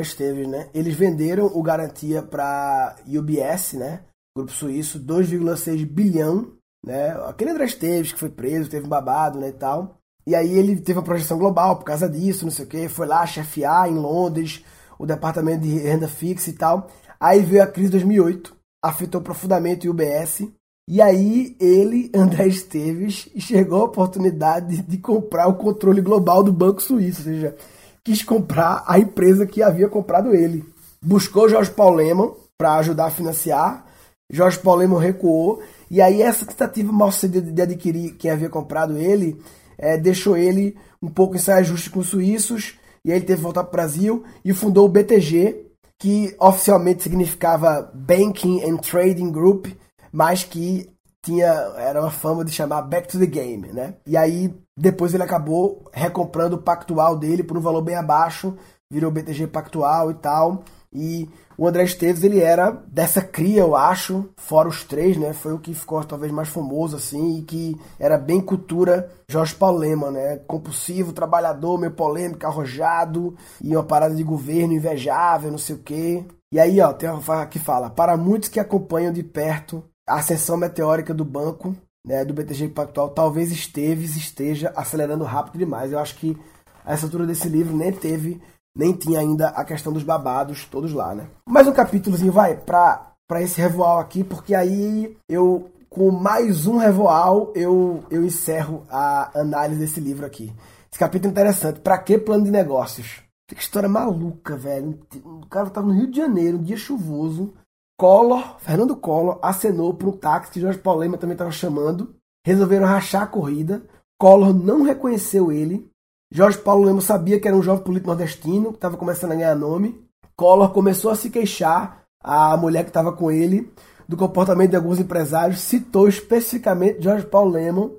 Esteves, 0.00 0.48
né? 0.48 0.70
Eles 0.72 0.94
venderam 0.94 1.46
o 1.46 1.62
garantia 1.62 2.22
para 2.22 2.96
UBS, 3.06 3.74
né? 3.74 4.00
Grupo 4.34 4.50
suíço, 4.50 4.98
2,6 4.98 5.84
bilhão, 5.86 6.52
né? 6.84 7.10
Aquele 7.28 7.50
André 7.50 7.66
Esteves 7.66 8.10
que 8.12 8.18
foi 8.18 8.30
preso, 8.30 8.70
teve 8.70 8.86
um 8.86 8.88
babado, 8.88 9.38
né, 9.38 9.48
e 9.48 9.52
tal. 9.52 9.98
E 10.26 10.34
aí 10.34 10.50
ele 10.58 10.80
teve 10.80 10.98
uma 10.98 11.04
projeção 11.04 11.38
global 11.38 11.76
por 11.76 11.84
causa 11.84 12.08
disso, 12.08 12.46
não 12.46 12.50
sei 12.50 12.64
o 12.64 12.68
que. 12.68 12.88
Foi 12.88 13.06
lá 13.06 13.24
chefiar 13.26 13.88
em 13.88 13.94
Londres 13.94 14.64
o 14.98 15.04
departamento 15.04 15.62
de 15.62 15.78
renda 15.78 16.08
fixa 16.08 16.48
e 16.48 16.54
tal. 16.54 16.88
Aí 17.20 17.42
veio 17.42 17.62
a 17.62 17.66
crise 17.66 17.88
de 17.88 17.98
2008, 17.98 18.56
afetou 18.82 19.20
profundamente 19.20 19.86
o 19.86 19.90
UBS 19.90 20.48
e 20.88 21.02
aí 21.02 21.54
ele, 21.60 22.10
André 22.16 22.48
Esteves, 22.48 23.28
chegou 23.36 23.82
a 23.82 23.84
oportunidade 23.84 24.82
de 24.82 24.98
comprar 24.98 25.48
o 25.48 25.54
controle 25.54 26.00
global 26.00 26.42
do 26.42 26.52
Banco 26.52 26.82
Suíço, 26.82 27.20
ou 27.20 27.24
seja, 27.24 27.56
quis 28.04 28.22
comprar 28.22 28.84
a 28.86 28.98
empresa 28.98 29.46
que 29.46 29.62
havia 29.62 29.88
comprado 29.88 30.34
ele. 30.34 30.64
Buscou 31.02 31.48
Jorge 31.48 31.70
Paul 31.70 31.94
Lehmann 31.94 32.32
para 32.58 32.74
ajudar 32.74 33.06
a 33.06 33.10
financiar. 33.10 33.86
Jorge 34.30 34.58
Paul 34.58 34.76
Lehmann 34.76 34.98
recuou. 34.98 35.62
E 35.90 36.00
aí 36.00 36.22
essa 36.22 36.46
tentativa 36.46 36.92
mal 36.92 37.10
sucedida 37.10 37.50
de 37.50 37.62
adquirir 37.62 38.14
quem 38.16 38.30
havia 38.30 38.48
comprado 38.48 38.96
ele 38.96 39.40
é, 39.80 39.96
deixou 39.96 40.36
ele 40.36 40.76
um 41.02 41.08
pouco 41.08 41.34
em 41.34 41.38
saia 41.38 41.64
justa 41.64 41.90
com 41.90 42.00
os 42.00 42.08
suíços. 42.08 42.78
E 43.04 43.10
aí 43.10 43.18
ele 43.18 43.26
teve 43.26 43.38
que 43.38 43.42
voltar 43.42 43.64
para 43.64 43.70
o 43.70 43.72
Brasil 43.72 44.24
e 44.44 44.52
fundou 44.52 44.84
o 44.84 44.90
BTG, 44.90 45.66
que 45.98 46.36
oficialmente 46.38 47.02
significava 47.02 47.90
Banking 47.94 48.62
and 48.62 48.76
Trading 48.76 49.32
Group, 49.32 49.68
mas 50.12 50.44
que 50.44 50.90
tinha 51.22 51.46
era 51.76 52.00
uma 52.00 52.10
fama 52.10 52.44
de 52.44 52.52
chamar 52.52 52.82
Back 52.82 53.08
to 53.08 53.18
the 53.18 53.26
Game, 53.26 53.68
né? 53.72 53.94
E 54.06 54.16
aí 54.16 54.54
depois 54.80 55.12
ele 55.12 55.22
acabou 55.22 55.84
recomprando 55.92 56.56
o 56.56 56.62
Pactual 56.62 57.16
dele 57.16 57.42
por 57.42 57.58
um 57.58 57.60
valor 57.60 57.82
bem 57.82 57.96
abaixo, 57.96 58.56
virou 58.90 59.10
BTG 59.10 59.46
Pactual 59.46 60.10
e 60.10 60.14
tal. 60.14 60.64
E 60.92 61.28
o 61.56 61.68
André 61.68 61.84
Esteves, 61.84 62.24
ele 62.24 62.40
era 62.40 62.70
dessa 62.88 63.20
cria, 63.20 63.60
eu 63.60 63.76
acho, 63.76 64.30
fora 64.36 64.66
os 64.66 64.82
três, 64.82 65.16
né? 65.16 65.32
Foi 65.32 65.52
o 65.52 65.58
que 65.58 65.74
ficou 65.74 66.02
talvez 66.02 66.32
mais 66.32 66.48
famoso, 66.48 66.96
assim, 66.96 67.38
e 67.38 67.42
que 67.42 67.80
era 67.98 68.16
bem 68.16 68.40
cultura 68.40 69.08
Jorge 69.30 69.54
Paulo 69.54 69.78
Lema, 69.78 70.10
né? 70.10 70.38
Compulsivo, 70.48 71.12
trabalhador, 71.12 71.78
meio 71.78 71.92
polêmico, 71.92 72.44
arrojado, 72.46 73.36
e 73.62 73.76
uma 73.76 73.84
parada 73.84 74.14
de 74.14 74.24
governo 74.24 74.72
invejável, 74.72 75.50
não 75.50 75.58
sei 75.58 75.76
o 75.76 75.80
quê. 75.80 76.24
E 76.50 76.58
aí, 76.58 76.80
ó, 76.80 76.92
tem 76.92 77.08
uma 77.08 77.46
que 77.46 77.58
fala: 77.58 77.90
para 77.90 78.16
muitos 78.16 78.48
que 78.48 78.58
acompanham 78.58 79.12
de 79.12 79.22
perto 79.22 79.84
a 80.08 80.16
ascensão 80.16 80.56
meteórica 80.56 81.14
do 81.14 81.24
banco, 81.24 81.76
né, 82.06 82.24
do 82.24 82.34
BTG 82.34 82.68
Pactual, 82.68 83.10
talvez 83.10 83.50
Esteves 83.50 84.16
esteja 84.16 84.72
acelerando 84.76 85.24
rápido 85.24 85.58
demais. 85.58 85.92
Eu 85.92 85.98
acho 85.98 86.16
que 86.16 86.36
a 86.84 86.92
essa 86.92 87.06
altura 87.06 87.26
desse 87.26 87.48
livro 87.48 87.76
nem 87.76 87.92
teve, 87.92 88.40
nem 88.76 88.92
tinha 88.92 89.20
ainda 89.20 89.48
a 89.48 89.64
questão 89.64 89.92
dos 89.92 90.02
babados 90.02 90.64
todos 90.64 90.92
lá, 90.92 91.14
né? 91.14 91.28
Mais 91.48 91.66
um 91.66 91.72
capítulozinho, 91.72 92.32
vai, 92.32 92.56
pra, 92.56 93.12
pra 93.28 93.42
esse 93.42 93.60
revoal 93.60 93.98
aqui, 93.98 94.24
porque 94.24 94.54
aí 94.54 95.16
eu, 95.28 95.70
com 95.88 96.10
mais 96.10 96.66
um 96.66 96.78
revoal, 96.78 97.52
eu, 97.54 98.02
eu 98.10 98.24
encerro 98.24 98.84
a 98.88 99.38
análise 99.38 99.80
desse 99.80 100.00
livro 100.00 100.24
aqui. 100.24 100.52
Esse 100.90 100.98
capítulo 100.98 101.28
é 101.28 101.32
interessante. 101.32 101.80
Pra 101.80 101.98
que 101.98 102.18
plano 102.18 102.44
de 102.44 102.50
negócios? 102.50 103.22
Que 103.46 103.60
história 103.60 103.88
maluca, 103.88 104.56
velho. 104.56 104.98
O 105.24 105.46
cara 105.46 105.70
tava 105.70 105.86
no 105.86 105.92
Rio 105.92 106.10
de 106.10 106.16
Janeiro, 106.16 106.58
um 106.58 106.62
dia 106.62 106.76
chuvoso. 106.76 107.52
Collor, 108.00 108.56
Fernando 108.60 108.96
Collor, 108.96 109.38
acenou 109.42 109.92
para 109.92 110.08
um 110.08 110.12
táxi 110.12 110.52
que 110.52 110.60
Jorge 110.60 110.78
Paulo 110.78 111.00
Lema 111.00 111.18
também 111.18 111.34
estava 111.34 111.50
chamando. 111.50 112.14
Resolveram 112.46 112.86
rachar 112.86 113.24
a 113.24 113.26
corrida. 113.26 113.82
Collor 114.18 114.54
não 114.54 114.84
reconheceu 114.84 115.52
ele. 115.52 115.86
Jorge 116.32 116.56
Paulo 116.56 116.86
Lema 116.86 117.02
sabia 117.02 117.38
que 117.38 117.46
era 117.46 117.54
um 117.54 117.62
jovem 117.62 117.84
político 117.84 118.08
nordestino, 118.08 118.70
que 118.70 118.76
estava 118.76 118.96
começando 118.96 119.32
a 119.32 119.34
ganhar 119.34 119.54
nome. 119.54 120.02
Collor 120.34 120.70
começou 120.70 121.10
a 121.10 121.14
se 121.14 121.28
queixar, 121.28 122.04
a 122.24 122.56
mulher 122.56 122.84
que 122.84 122.88
estava 122.88 123.12
com 123.12 123.30
ele, 123.30 123.70
do 124.08 124.16
comportamento 124.16 124.70
de 124.70 124.76
alguns 124.76 124.98
empresários, 124.98 125.60
citou 125.60 126.08
especificamente 126.08 127.02
Jorge 127.02 127.26
Paulo 127.26 127.50
Lema. 127.50 127.90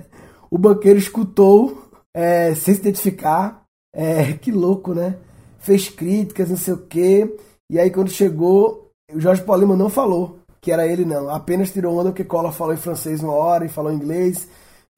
o 0.50 0.56
banqueiro 0.56 0.98
escutou, 0.98 1.90
é, 2.16 2.54
sem 2.54 2.72
se 2.72 2.80
identificar, 2.80 3.62
é, 3.94 4.32
que 4.32 4.50
louco, 4.50 4.94
né? 4.94 5.16
Fez 5.58 5.90
críticas, 5.90 6.48
não 6.48 6.56
sei 6.56 6.72
o 6.72 6.78
quê. 6.78 7.36
E 7.68 7.78
aí 7.78 7.90
quando 7.90 8.08
chegou, 8.08 8.89
o 9.14 9.20
Jorge 9.20 9.42
Paulino 9.42 9.76
não 9.76 9.88
falou 9.88 10.38
que 10.60 10.70
era 10.70 10.86
ele, 10.86 11.04
não. 11.04 11.30
Apenas 11.30 11.72
tirou 11.72 11.96
onda 11.96 12.10
porque 12.10 12.24
Collor 12.24 12.52
falou 12.52 12.74
em 12.74 12.78
francês 12.78 13.22
uma 13.22 13.32
hora 13.32 13.64
e 13.64 13.68
falou 13.68 13.92
em 13.92 13.96
inglês. 13.96 14.46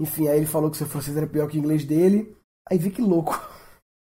Enfim, 0.01 0.29
aí 0.29 0.39
ele 0.39 0.47
falou 0.47 0.71
que 0.71 0.77
seu 0.77 0.87
francês 0.87 1.17
era 1.17 1.27
pior 1.27 1.49
que 1.49 1.57
o 1.57 1.61
inglês 1.61 1.85
dele. 1.85 2.37
Aí 2.69 2.79
vi 2.79 2.91
que 2.91 3.03
louco. 3.03 3.41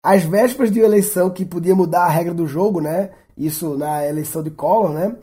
Às 0.05 0.25
vésperas 0.25 0.71
de 0.71 0.81
uma 0.81 0.87
eleição 0.87 1.31
que 1.31 1.45
podia 1.45 1.75
mudar 1.75 2.05
a 2.05 2.11
regra 2.11 2.35
do 2.35 2.47
jogo, 2.47 2.81
né? 2.81 3.13
Isso 3.37 3.77
na 3.77 4.05
eleição 4.07 4.43
de 4.43 4.51
Collor, 4.51 4.93
né? 4.93 5.17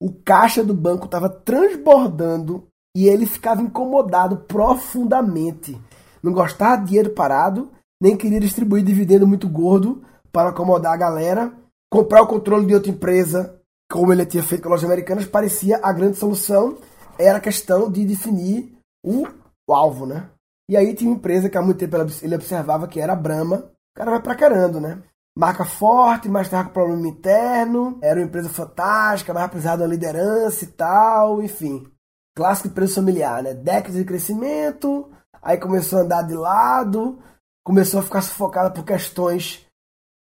O 0.00 0.12
caixa 0.12 0.64
do 0.64 0.74
banco 0.74 1.04
estava 1.04 1.28
transbordando 1.28 2.66
e 2.96 3.06
ele 3.06 3.26
ficava 3.26 3.62
incomodado 3.62 4.38
profundamente. 4.38 5.80
Não 6.22 6.32
gostava 6.32 6.82
de 6.82 6.88
dinheiro 6.88 7.10
parado 7.10 7.70
nem 8.00 8.16
queria 8.16 8.40
distribuir 8.40 8.82
dividendo 8.82 9.26
muito 9.26 9.46
gordo 9.46 10.02
para 10.32 10.48
acomodar 10.48 10.94
a 10.94 10.96
galera. 10.96 11.52
Comprar 11.92 12.22
o 12.22 12.26
controle 12.26 12.66
de 12.66 12.74
outra 12.74 12.90
empresa, 12.90 13.59
como 13.90 14.12
ele 14.12 14.24
tinha 14.24 14.42
feito 14.42 14.62
com 14.62 14.68
lojas 14.68 14.84
americanas, 14.84 15.26
parecia 15.26 15.80
a 15.82 15.92
grande 15.92 16.16
solução. 16.16 16.78
Era 17.18 17.40
questão 17.40 17.90
de 17.90 18.04
definir 18.04 18.72
o, 19.04 19.26
o 19.68 19.74
alvo, 19.74 20.06
né? 20.06 20.30
E 20.70 20.76
aí 20.76 20.94
tinha 20.94 21.10
uma 21.10 21.16
empresa 21.16 21.50
que 21.50 21.58
há 21.58 21.62
muito 21.62 21.78
tempo 21.78 21.96
ele 22.22 22.34
observava 22.36 22.86
que 22.86 23.00
era 23.00 23.12
a 23.12 23.16
Brahma. 23.16 23.56
O 23.56 23.98
cara 23.98 24.12
vai 24.12 24.22
pra 24.22 24.36
caramba, 24.36 24.78
né? 24.78 25.02
Marca 25.36 25.64
forte, 25.64 26.28
mas 26.28 26.48
tava 26.48 26.68
com 26.68 26.74
problema 26.74 27.08
interno. 27.08 27.98
Era 28.00 28.20
uma 28.20 28.26
empresa 28.26 28.48
fantástica, 28.48 29.34
mas 29.34 29.50
precisava 29.50 29.78
de 29.78 29.82
uma 29.82 29.88
liderança 29.88 30.64
e 30.64 30.68
tal, 30.68 31.42
enfim. 31.42 31.84
Clássico 32.36 32.68
empresa 32.68 32.94
familiar, 32.94 33.42
né? 33.42 33.54
Décadas 33.54 33.96
de 33.96 34.04
crescimento, 34.04 35.10
aí 35.42 35.58
começou 35.58 35.98
a 35.98 36.02
andar 36.02 36.22
de 36.22 36.34
lado, 36.34 37.18
começou 37.64 37.98
a 37.98 38.02
ficar 38.04 38.22
sufocada 38.22 38.70
por 38.70 38.84
questões 38.84 39.66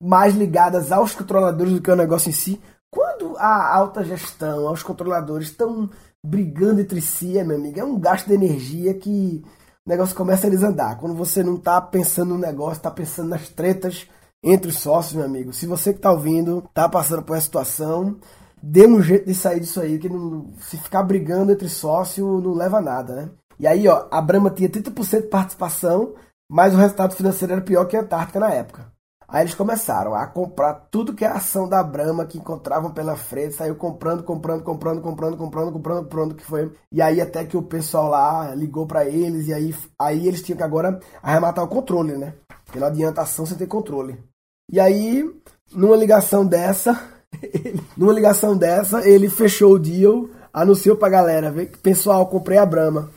mais 0.02 0.36
ligadas 0.36 0.92
aos 0.92 1.16
controladores 1.16 1.74
do 1.74 1.82
que 1.82 1.90
ao 1.90 1.98
negócio 1.98 2.30
em 2.30 2.34
si. 2.34 2.62
Quando 2.96 3.36
a 3.38 3.76
alta 3.76 4.06
gestão, 4.06 4.72
os 4.72 4.82
controladores 4.82 5.50
estão 5.50 5.90
brigando 6.26 6.80
entre 6.80 7.02
si, 7.02 7.34
meu 7.44 7.58
amigo, 7.58 7.78
é 7.78 7.84
um 7.84 8.00
gasto 8.00 8.28
de 8.28 8.34
energia 8.34 8.94
que 8.94 9.44
o 9.86 9.90
negócio 9.90 10.16
começa 10.16 10.48
a 10.48 10.50
desandar. 10.50 10.98
Quando 10.98 11.14
você 11.14 11.44
não 11.44 11.56
está 11.56 11.82
pensando 11.82 12.30
no 12.30 12.40
negócio, 12.40 12.78
está 12.78 12.90
pensando 12.90 13.28
nas 13.28 13.50
tretas 13.50 14.08
entre 14.42 14.70
os 14.70 14.80
sócios, 14.80 15.14
meu 15.14 15.26
amigo. 15.26 15.52
Se 15.52 15.68
você 15.68 15.92
que 15.92 16.00
está 16.00 16.10
ouvindo 16.10 16.64
está 16.70 16.88
passando 16.88 17.22
por 17.22 17.36
essa 17.36 17.48
situação, 17.48 18.18
dê 18.64 18.88
um 18.88 19.02
jeito 19.02 19.26
de 19.26 19.36
sair 19.36 19.60
disso 19.60 19.82
aí, 19.82 20.00
que 20.00 20.08
não, 20.08 20.54
se 20.58 20.78
ficar 20.78 21.04
brigando 21.04 21.52
entre 21.52 21.68
sócios 21.68 22.42
não 22.42 22.54
leva 22.54 22.78
a 22.78 22.82
nada, 22.82 23.14
né? 23.14 23.30
E 23.60 23.68
aí, 23.68 23.90
ó, 23.90 24.08
a 24.10 24.22
Brahma 24.22 24.52
tinha 24.52 24.70
30% 24.70 25.24
de 25.24 25.28
participação, 25.28 26.14
mas 26.50 26.74
o 26.74 26.78
resultado 26.78 27.14
financeiro 27.14 27.56
era 27.56 27.62
pior 27.62 27.84
que 27.88 27.98
a 27.98 28.02
Antártica 28.02 28.40
na 28.40 28.54
época. 28.54 28.95
Aí 29.28 29.44
eles 29.44 29.56
começaram 29.56 30.14
a 30.14 30.28
comprar 30.28 30.74
tudo 30.92 31.14
que 31.14 31.26
é 31.26 31.28
ação 31.28 31.68
da 31.68 31.82
Brahma 31.84 32.26
que 32.26 32.38
encontravam 32.38 32.92
pela 32.92 33.16
frente, 33.16 33.56
saiu 33.56 33.76
comprando, 33.76 34.24
comprando, 34.24 34.64
comprando, 34.64 35.02
comprando, 35.02 35.38
comprando, 35.38 35.72
comprando, 35.72 36.04
comprando, 36.04 36.36
que 36.36 36.44
foi. 36.44 36.72
E 36.92 37.02
aí 37.02 37.20
até 37.20 37.44
que 37.44 37.58
o 37.58 37.64
pessoal 37.64 38.10
lá 38.10 38.54
ligou 38.54 38.86
para 38.86 39.06
eles 39.06 39.48
e 39.48 39.54
aí, 39.54 39.76
aí 40.00 40.28
eles 40.28 40.44
tinham 40.44 40.58
que 40.58 40.64
agora 40.64 41.00
arrematar 41.24 41.64
o 41.66 41.68
controle, 41.68 42.16
né? 42.16 42.34
Porque 42.66 42.80
não 42.80 42.88
adianta 42.88 43.22
ação 43.22 43.46
sem 43.46 43.58
ter 43.58 43.68
controle. 43.68 44.18
E 44.72 44.80
aí, 44.80 45.24
numa 45.74 45.96
ligação 45.96 46.46
dessa, 46.46 47.00
numa 47.98 48.14
ligação 48.14 48.56
dessa, 48.56 49.08
ele 49.08 49.30
fechou 49.30 49.74
o 49.74 49.80
deal, 49.80 50.28
anunciou 50.54 50.96
pra 50.96 51.10
galera, 51.10 51.54
pessoal, 51.82 52.28
comprei 52.28 52.58
a 52.58 52.66
Brahma. 52.66 53.10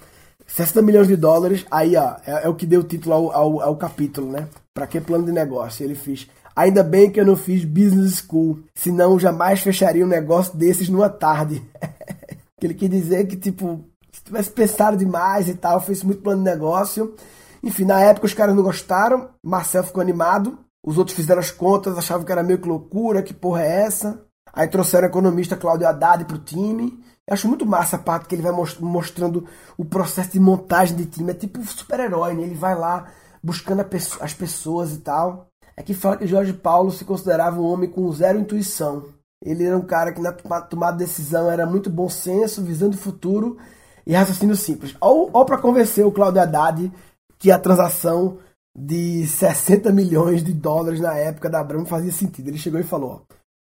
60 0.47 0.81
milhões 0.81 1.07
de 1.07 1.15
dólares, 1.15 1.67
aí 1.71 1.95
ó, 1.95 2.17
é, 2.27 2.45
é 2.45 2.49
o 2.49 2.55
que 2.55 2.67
deu 2.67 2.83
título 2.83 3.15
ao, 3.15 3.31
ao, 3.33 3.61
ao 3.61 3.77
capítulo, 3.77 4.33
né? 4.33 4.49
Para 4.79 4.87
que 4.87 5.01
plano 5.01 5.25
de 5.25 5.33
negócio? 5.33 5.83
Ele 5.83 5.97
fez. 5.97 6.31
Ainda 6.55 6.85
bem 6.85 7.11
que 7.11 7.19
eu 7.19 7.27
não 7.27 7.35
fiz 7.35 7.65
business 7.65 8.25
school, 8.25 8.61
senão 8.77 9.19
jamais 9.19 9.59
fecharia 9.59 10.05
um 10.05 10.09
negócio 10.09 10.57
desses 10.57 10.89
numa 10.89 11.11
tarde. 11.11 11.61
que 12.61 12.65
ele 12.65 12.75
quer 12.75 12.89
dizer 12.89 13.27
que, 13.27 13.37
tipo, 13.37 13.85
se 14.13 14.23
tivesse 14.23 14.51
pensado 14.51 14.97
demais 14.97 15.49
e 15.49 15.55
tal, 15.55 15.81
fez 15.81 16.05
muito 16.05 16.23
plano 16.23 16.45
de 16.45 16.49
negócio. 16.49 17.13
Enfim, 17.61 17.87
na 17.87 18.01
época 18.01 18.27
os 18.27 18.35
caras 18.35 18.55
não 18.55 18.63
gostaram, 18.63 19.31
Marcel 19.43 19.83
ficou 19.83 20.01
animado, 20.01 20.57
os 20.87 20.97
outros 20.97 21.17
fizeram 21.17 21.41
as 21.41 21.51
contas, 21.51 21.99
achavam 21.99 22.25
que 22.25 22.31
era 22.31 22.45
meio 22.45 22.61
que 22.61 22.69
loucura, 22.69 23.21
que 23.21 23.35
porra 23.35 23.65
é 23.65 23.83
essa? 23.83 24.23
Aí 24.53 24.69
trouxeram 24.69 25.09
o 25.09 25.11
economista 25.11 25.57
Cláudio 25.57 25.89
Haddad 25.89 26.25
pro 26.25 26.39
time. 26.39 27.03
Eu 27.27 27.35
acho 27.35 27.49
muito 27.49 27.67
massa 27.67 27.97
a 27.97 27.99
parte 27.99 28.29
que 28.29 28.35
ele 28.37 28.43
vai 28.43 28.53
mostrando 28.53 29.45
o 29.77 29.85
processo 29.85 30.31
de 30.31 30.39
montagem 30.39 30.97
de 30.97 31.07
time. 31.07 31.33
É 31.33 31.35
tipo 31.35 31.61
super-herói, 31.65 32.35
né? 32.35 32.45
Ele 32.45 32.55
vai 32.55 32.77
lá 32.77 33.09
buscando 33.43 33.85
as 34.21 34.35
pessoas 34.35 34.95
e 34.95 34.99
tal. 34.99 35.49
É 35.77 35.83
que 35.83 35.95
fala 35.95 36.17
que 36.17 36.27
Jorge 36.27 36.53
Paulo 36.53 36.91
se 36.91 37.05
considerava 37.05 37.61
um 37.61 37.67
homem 37.67 37.89
com 37.89 38.11
zero 38.13 38.39
intuição. 38.39 39.07
Ele 39.45 39.65
era 39.65 39.77
um 39.77 39.87
cara 39.87 40.13
que 40.13 40.21
na 40.21 40.33
tomada 40.33 40.97
de 40.97 41.05
decisão 41.05 41.51
era 41.51 41.65
muito 41.65 41.89
bom 41.89 42.09
senso, 42.09 42.63
visando 42.63 42.97
o 42.97 42.99
futuro 42.99 43.57
e 44.05 44.13
raciocínio 44.13 44.57
simples. 44.57 44.97
Ou, 45.01 45.31
ou 45.33 45.45
para 45.45 45.59
convencer 45.59 46.05
o 46.05 46.11
Cláudio 46.11 46.43
Haddad 46.43 46.93
que 47.39 47.53
a 47.53 47.59
transação 47.59 48.39
de 48.77 49.27
60 49.27 49.93
milhões 49.93 50.43
de 50.43 50.53
dólares 50.53 51.01
na 51.01 51.15
época 51.17 51.49
da 51.51 51.61
Abramo 51.61 51.87
fazia 51.87 52.13
sentido. 52.13 52.49
Ele 52.49 52.59
chegou 52.59 52.81
e 52.81 52.85
falou: 52.85 53.23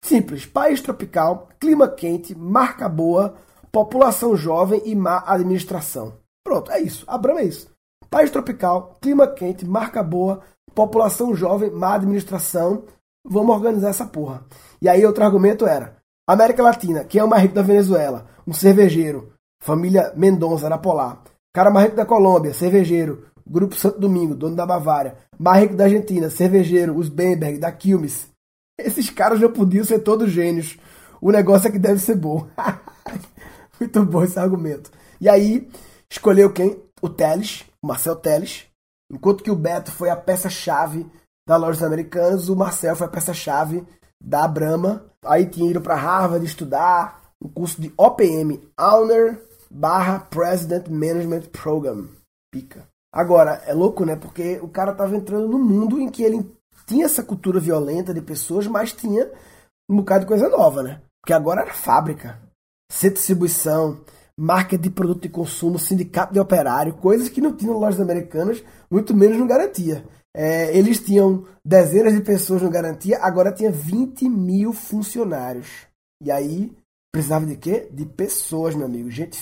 simples, 0.03 0.45
país 0.45 0.81
tropical, 0.81 1.49
clima 1.59 1.87
quente, 1.87 2.35
marca 2.35 2.87
boa, 2.87 3.35
população 3.71 4.35
jovem 4.35 4.81
e 4.85 4.95
má 4.95 5.23
administração. 5.25 6.13
Pronto, 6.43 6.71
é 6.71 6.79
isso. 6.79 7.03
Abrama 7.07 7.41
é 7.41 7.45
isso. 7.45 7.69
País 8.09 8.31
tropical, 8.31 8.97
clima 9.01 9.27
quente, 9.27 9.65
marca 9.65 10.01
boa, 10.01 10.41
população 10.73 11.35
jovem, 11.35 11.71
má 11.71 11.95
administração. 11.95 12.83
Vamos 13.25 13.55
organizar 13.55 13.89
essa 13.89 14.05
porra. 14.05 14.45
E 14.81 14.87
aí 14.87 15.05
outro 15.05 15.23
argumento 15.23 15.65
era: 15.65 15.97
América 16.27 16.63
Latina, 16.63 17.03
quem 17.03 17.19
é 17.19 17.23
o 17.23 17.27
mais 17.27 17.43
rico 17.43 17.55
da 17.55 17.61
Venezuela? 17.61 18.27
Um 18.45 18.53
cervejeiro. 18.53 19.33
Família 19.61 20.13
Mendonça, 20.15 20.67
era 20.67 20.77
polar. 20.77 21.23
Cara 21.53 21.71
mais 21.71 21.85
rico 21.85 21.97
da 21.97 22.05
Colômbia, 22.05 22.53
cervejeiro. 22.53 23.25
Grupo 23.49 23.75
Santo 23.75 23.99
Domingo, 23.99 24.35
dono 24.35 24.55
da 24.55 24.65
Bavária. 24.65 25.15
Mais 25.37 25.63
rico 25.63 25.75
da 25.75 25.85
Argentina, 25.85 26.29
cervejeiro. 26.29 26.95
Os 26.95 27.09
Bemberg, 27.09 27.57
da 27.57 27.71
Quilmes. 27.71 28.29
Esses 28.79 29.09
caras 29.09 29.39
já 29.39 29.49
podiam 29.49 29.83
ser 29.83 29.99
todos 29.99 30.29
gênios. 30.29 30.77
O 31.19 31.31
negócio 31.31 31.67
é 31.67 31.71
que 31.71 31.79
deve 31.79 31.99
ser 31.99 32.15
bom. 32.15 32.47
Muito 33.79 34.05
bom 34.05 34.23
esse 34.23 34.37
argumento. 34.37 34.91
E 35.19 35.27
aí, 35.27 35.67
escolheu 36.09 36.53
quem? 36.53 36.77
O 37.01 37.09
Teles, 37.09 37.65
o 37.81 37.87
Marcel 37.87 38.15
Teles. 38.15 38.65
Enquanto 39.11 39.43
que 39.43 39.51
o 39.51 39.55
Beto 39.55 39.91
foi 39.91 40.09
a 40.09 40.15
peça-chave 40.15 41.09
da 41.47 41.55
Lojas 41.55 41.83
Americanas, 41.83 42.49
o 42.49 42.55
Marcel 42.55 42.95
foi 42.95 43.07
a 43.07 43.09
peça-chave 43.09 43.85
da 44.21 44.47
Brahma. 44.47 45.05
Aí 45.23 45.45
tinha 45.45 45.69
ido 45.69 45.81
para 45.81 45.95
Harvard 45.95 46.45
estudar 46.45 47.21
o 47.41 47.47
curso 47.47 47.79
de 47.79 47.93
OPM, 47.97 48.59
Owner 48.79 49.41
barra 49.69 50.19
President 50.19 50.87
Management 50.87 51.49
Program. 51.51 52.09
Pica. 52.51 52.87
Agora, 53.13 53.61
é 53.65 53.73
louco, 53.73 54.05
né? 54.05 54.15
Porque 54.15 54.59
o 54.61 54.67
cara 54.67 54.93
tava 54.93 55.15
entrando 55.15 55.47
no 55.47 55.59
mundo 55.59 55.99
em 55.99 56.09
que 56.09 56.23
ele 56.23 56.49
tinha 56.85 57.05
essa 57.05 57.23
cultura 57.23 57.59
violenta 57.59 58.13
de 58.13 58.21
pessoas, 58.21 58.67
mas 58.67 58.93
tinha 58.93 59.31
um 59.89 59.97
bocado 59.97 60.21
de 60.21 60.27
coisa 60.27 60.49
nova, 60.49 60.83
né? 60.83 61.01
Porque 61.21 61.33
agora 61.33 61.61
era 61.61 61.73
fábrica, 61.73 62.39
de 62.89 63.09
distribuição, 63.09 63.99
marca 64.37 64.77
de 64.77 64.89
produto 64.89 65.23
de 65.23 65.29
consumo, 65.29 65.79
sindicato 65.79 66.33
de 66.33 66.39
operário, 66.39 66.93
coisas 66.93 67.27
que 67.27 67.41
não 67.41 67.55
tinham 67.55 67.77
lojas 67.77 67.99
americanas, 67.99 68.63
muito 68.89 69.15
menos 69.15 69.37
no 69.37 69.47
Garantia. 69.47 70.05
É, 70.35 70.77
eles 70.77 70.99
tinham 70.99 71.45
dezenas 71.65 72.13
de 72.13 72.21
pessoas 72.21 72.61
no 72.61 72.69
Garantia, 72.69 73.17
agora 73.21 73.51
tinha 73.51 73.71
20 73.71 74.29
mil 74.29 74.71
funcionários. 74.71 75.87
E 76.23 76.31
aí, 76.31 76.71
precisava 77.11 77.45
de 77.45 77.57
quê? 77.57 77.89
De 77.91 78.05
pessoas, 78.05 78.75
meu 78.75 78.85
amigo. 78.85 79.09
Gente 79.09 79.37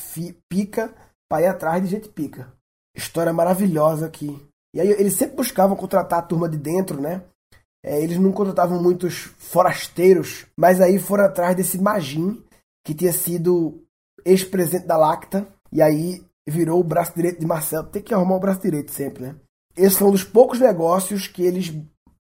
pica 0.47 0.93
para 1.29 1.43
ir 1.43 1.47
atrás 1.47 1.84
de 1.84 1.89
gente 1.89 2.08
pica. 2.08 2.53
História 2.95 3.34
maravilhosa 3.34 4.05
aqui. 4.05 4.39
E 4.73 4.79
aí, 4.79 4.89
eles 4.91 5.15
sempre 5.15 5.36
buscavam 5.36 5.75
contratar 5.75 6.19
a 6.19 6.21
turma 6.21 6.47
de 6.47 6.58
dentro, 6.58 7.01
né? 7.01 7.21
É, 7.84 8.01
eles 8.01 8.17
não 8.17 8.31
contratavam 8.31 8.81
muitos 8.81 9.29
forasteiros, 9.38 10.47
mas 10.58 10.79
aí 10.81 10.97
foram 10.97 11.25
atrás 11.25 11.55
desse 11.55 11.77
Magin, 11.77 12.41
que 12.84 12.95
tinha 12.95 13.13
sido 13.13 13.84
ex-presidente 14.25 14.88
da 14.88 14.97
Lacta, 14.97 15.47
e 15.71 15.81
aí 15.81 16.23
virou 16.47 16.79
o 16.79 16.83
braço 16.83 17.13
direito 17.15 17.39
de 17.39 17.45
Marcelo. 17.45 17.88
Tem 17.88 18.01
que 18.01 18.13
arrumar 18.13 18.35
o 18.35 18.39
braço 18.39 18.61
direito 18.61 18.91
sempre, 18.91 19.23
né? 19.23 19.35
Esse 19.77 19.97
foi 19.97 20.07
um 20.07 20.11
dos 20.11 20.23
poucos 20.23 20.59
negócios 20.59 21.27
que 21.27 21.43
eles 21.43 21.73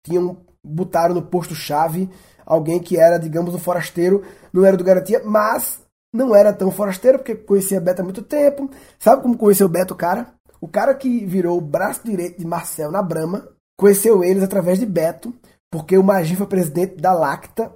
tinham 0.05 0.39
botaram 0.65 1.15
no 1.15 1.23
posto-chave 1.23 2.09
alguém 2.47 2.81
que 2.81 2.97
era, 2.97 3.19
digamos, 3.19 3.55
um 3.55 3.59
forasteiro, 3.59 4.23
não 4.53 4.65
era 4.65 4.77
do 4.77 4.85
Garantia, 4.85 5.23
mas 5.25 5.81
não 6.13 6.35
era 6.35 6.53
tão 6.53 6.71
forasteiro, 6.71 7.19
porque 7.19 7.35
conhecia 7.35 7.81
Beto 7.81 8.03
há 8.03 8.05
muito 8.05 8.23
tempo. 8.23 8.71
Sabe 8.99 9.23
como 9.23 9.37
conheceu 9.37 9.67
o 9.67 9.71
Beto, 9.71 9.95
cara? 9.95 10.35
O 10.61 10.69
cara 10.69 10.95
que 10.95 11.25
virou 11.25 11.59
o 11.59 11.63
braço 11.63 12.03
direito 12.05 12.39
de 12.39 12.47
Marcel 12.47 12.91
na 12.91 13.03
Brama, 13.03 13.49
conheceu 13.79 14.23
eles 14.23 14.43
através 14.43 14.79
de 14.79 14.87
Beto, 14.87 15.35
porque 15.71 15.97
o 15.97 16.05
Magin 16.05 16.37
foi 16.37 16.47
presidente 16.47 16.97
da 16.97 17.13
Lacta, 17.13 17.73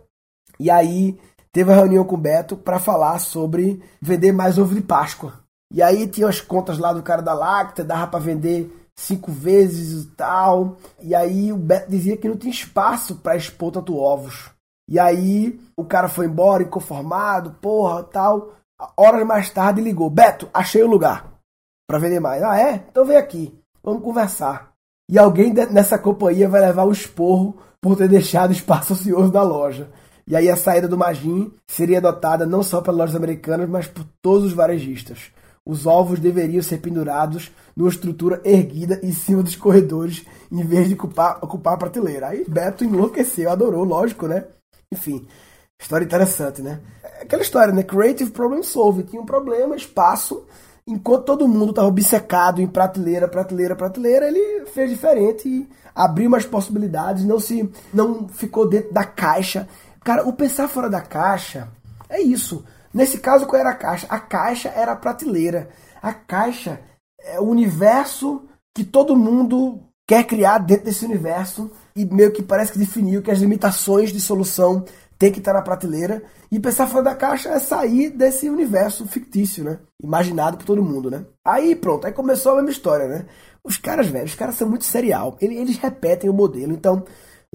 e 0.61 0.71
aí 0.71 1.19
teve 1.57 1.71
uma 1.71 1.77
reunião 1.77 2.05
com 2.05 2.17
o 2.17 2.19
Beto 2.19 2.55
para 2.55 2.79
falar 2.79 3.19
sobre 3.19 3.83
vender 3.99 4.31
mais 4.31 4.59
ovo 4.59 4.75
de 4.75 4.83
Páscoa. 4.83 5.41
E 5.73 5.83
aí 5.83 6.07
tinha 6.07 6.29
as 6.29 6.39
contas 6.39 6.77
lá 6.77 6.93
do 6.93 7.03
cara 7.03 7.23
da 7.23 7.33
Lacta, 7.33 7.83
dava 7.83 8.07
para 8.09 8.21
vender 8.21 8.71
cinco 8.95 9.33
vezes 9.33 10.05
e 10.05 10.09
tal. 10.09 10.77
E 11.01 11.15
aí 11.15 11.51
o 11.51 11.57
Beto 11.57 11.91
dizia 11.91 12.15
que 12.15 12.29
não 12.29 12.37
tinha 12.37 12.53
espaço 12.53 13.15
para 13.15 13.39
expor 13.39 13.73
tanto 13.73 13.97
ovos. 13.97 14.51
E 14.87 14.99
aí 14.99 15.59
o 15.75 15.83
cara 15.83 16.11
foi 16.11 16.27
embora, 16.27 16.63
inconformado, 16.63 17.53
porra, 17.53 18.03
tal. 18.03 18.53
Horas 18.95 19.27
mais 19.27 19.49
tarde 19.49 19.81
ligou: 19.81 20.11
Beto, 20.11 20.51
achei 20.53 20.83
o 20.83 20.91
lugar 20.91 21.41
para 21.89 21.99
vender 21.99 22.21
mais. 22.21 22.43
Ah, 22.43 22.61
é? 22.61 22.85
Então 22.91 23.07
vem 23.07 23.17
aqui, 23.17 23.59
vamos 23.83 24.03
conversar. 24.03 24.73
E 25.11 25.19
alguém 25.19 25.55
nessa 25.55 25.99
companhia 25.99 26.51
vai 26.51 26.61
levar 26.61 26.85
o 26.85 26.93
esporro 26.93 27.57
por 27.81 27.97
ter 27.97 28.11
deixado 28.11 28.53
espaço 28.53 28.93
ocioso 28.93 29.33
da 29.33 29.43
loja. 29.43 29.89
E 30.29 30.35
aí 30.35 30.51
a 30.51 30.57
saída 30.57 30.89
do 30.89 30.99
Magin 30.99 31.53
seria 31.69 31.99
adotada 31.99 32.45
não 32.45 32.63
só 32.63 32.81
pelas 32.81 32.99
lojas 32.99 33.17
americanas, 33.17 33.69
mas 33.69 33.87
por 33.87 34.05
todos 34.21 34.47
os 34.47 34.53
varejistas. 34.53 35.31
Os 35.65 35.87
ovos 35.87 36.19
deveriam 36.19 36.63
ser 36.63 36.79
pendurados 36.79 37.51
numa 37.77 37.89
estrutura 37.89 38.41
erguida 38.45 39.01
em 39.03 39.13
cima 39.13 39.43
dos 39.43 39.57
corredores, 39.57 40.25
em 40.51 40.65
vez 40.65 40.89
de 40.89 40.95
ocupar, 40.95 41.39
ocupar 41.43 41.75
a 41.75 41.77
prateleira. 41.77 42.29
Aí 42.29 42.45
Beto 42.49 42.85
enlouqueceu, 42.85 43.51
adorou, 43.51 43.85
lógico, 43.85 44.27
né? 44.27 44.45
Enfim, 44.93 45.27
história 45.81 46.05
interessante, 46.05 46.63
né? 46.63 46.81
É 47.03 47.23
aquela 47.23 47.43
história, 47.43 47.73
né? 47.73 47.83
Creative 47.83 48.31
Problem 48.31 48.63
Solved. 48.63 49.11
Tinha 49.11 49.21
um 49.23 49.27
problema, 49.27 49.77
espaço. 49.77 50.45
Enquanto 50.87 51.25
todo 51.25 51.49
mundo 51.49 51.71
estava 51.71 51.89
obcecado 51.89 52.63
em 52.63 52.67
prateleira, 52.69 53.27
prateleira, 53.27 53.75
prateleira, 53.75 54.29
ele 54.29 54.67
fez 54.67 54.89
diferente 54.89 55.49
e 55.49 55.69
abriu 55.93 56.31
mais 56.31 56.45
possibilidades, 56.45 57.25
não 57.25 57.41
se 57.41 57.69
não 57.93 58.29
ficou 58.29 58.69
dentro 58.69 58.95
da 58.95 59.03
caixa. 59.03 59.67
Cara, 60.07 60.25
o 60.25 60.33
pensar 60.33 60.69
fora 60.69 60.89
da 60.89 61.01
caixa 61.01 61.67
é 62.09 62.23
isso. 62.23 62.65
Nesse 62.95 63.19
caso, 63.19 63.45
qual 63.45 63.59
era 63.59 63.71
a 63.71 63.75
caixa? 63.75 64.07
A 64.09 64.21
caixa 64.21 64.69
era 64.69 64.93
a 64.93 64.97
prateleira. 64.97 65.69
A 66.01 66.15
caixa 66.15 66.81
é 67.21 67.41
o 67.41 67.49
universo 67.49 68.45
que 68.73 68.85
todo 68.85 69.17
mundo 69.17 69.81
quer 70.07 70.23
criar 70.23 70.59
dentro 70.59 70.85
desse 70.85 71.05
universo 71.05 71.73
e 71.97 72.05
meio 72.05 72.31
que 72.31 72.41
parece 72.41 72.71
que 72.71 72.79
definiu 72.79 73.21
que 73.21 73.33
as 73.33 73.41
limitações 73.41 74.13
de 74.13 74.21
solução 74.21 74.85
tem 75.19 75.33
que 75.33 75.41
estar 75.41 75.55
na 75.55 75.61
prateleira. 75.61 76.23
E 76.53 76.61
pensar 76.61 76.87
fora 76.87 77.03
da 77.03 77.15
caixa 77.17 77.49
é 77.49 77.59
sair 77.59 78.11
desse 78.11 78.49
universo 78.49 79.09
fictício, 79.09 79.65
né? 79.65 79.81
Imaginado 80.01 80.57
por 80.59 80.67
todo 80.67 80.85
mundo, 80.85 81.11
né? 81.11 81.25
Aí 81.45 81.75
pronto, 81.75 82.07
aí 82.07 82.13
começou 82.13 82.53
a 82.53 82.57
mesma 82.57 82.71
história, 82.71 83.09
né? 83.09 83.27
Os 83.65 83.77
caras, 83.77 84.07
velho, 84.07 84.27
os 84.27 84.37
caras 84.37 84.55
são 84.55 84.69
muito 84.69 84.85
serial. 84.85 85.37
Eles, 85.41 85.79
repetem 85.79 86.31
o 86.31 86.33
modelo. 86.33 86.73
Então, 86.73 87.05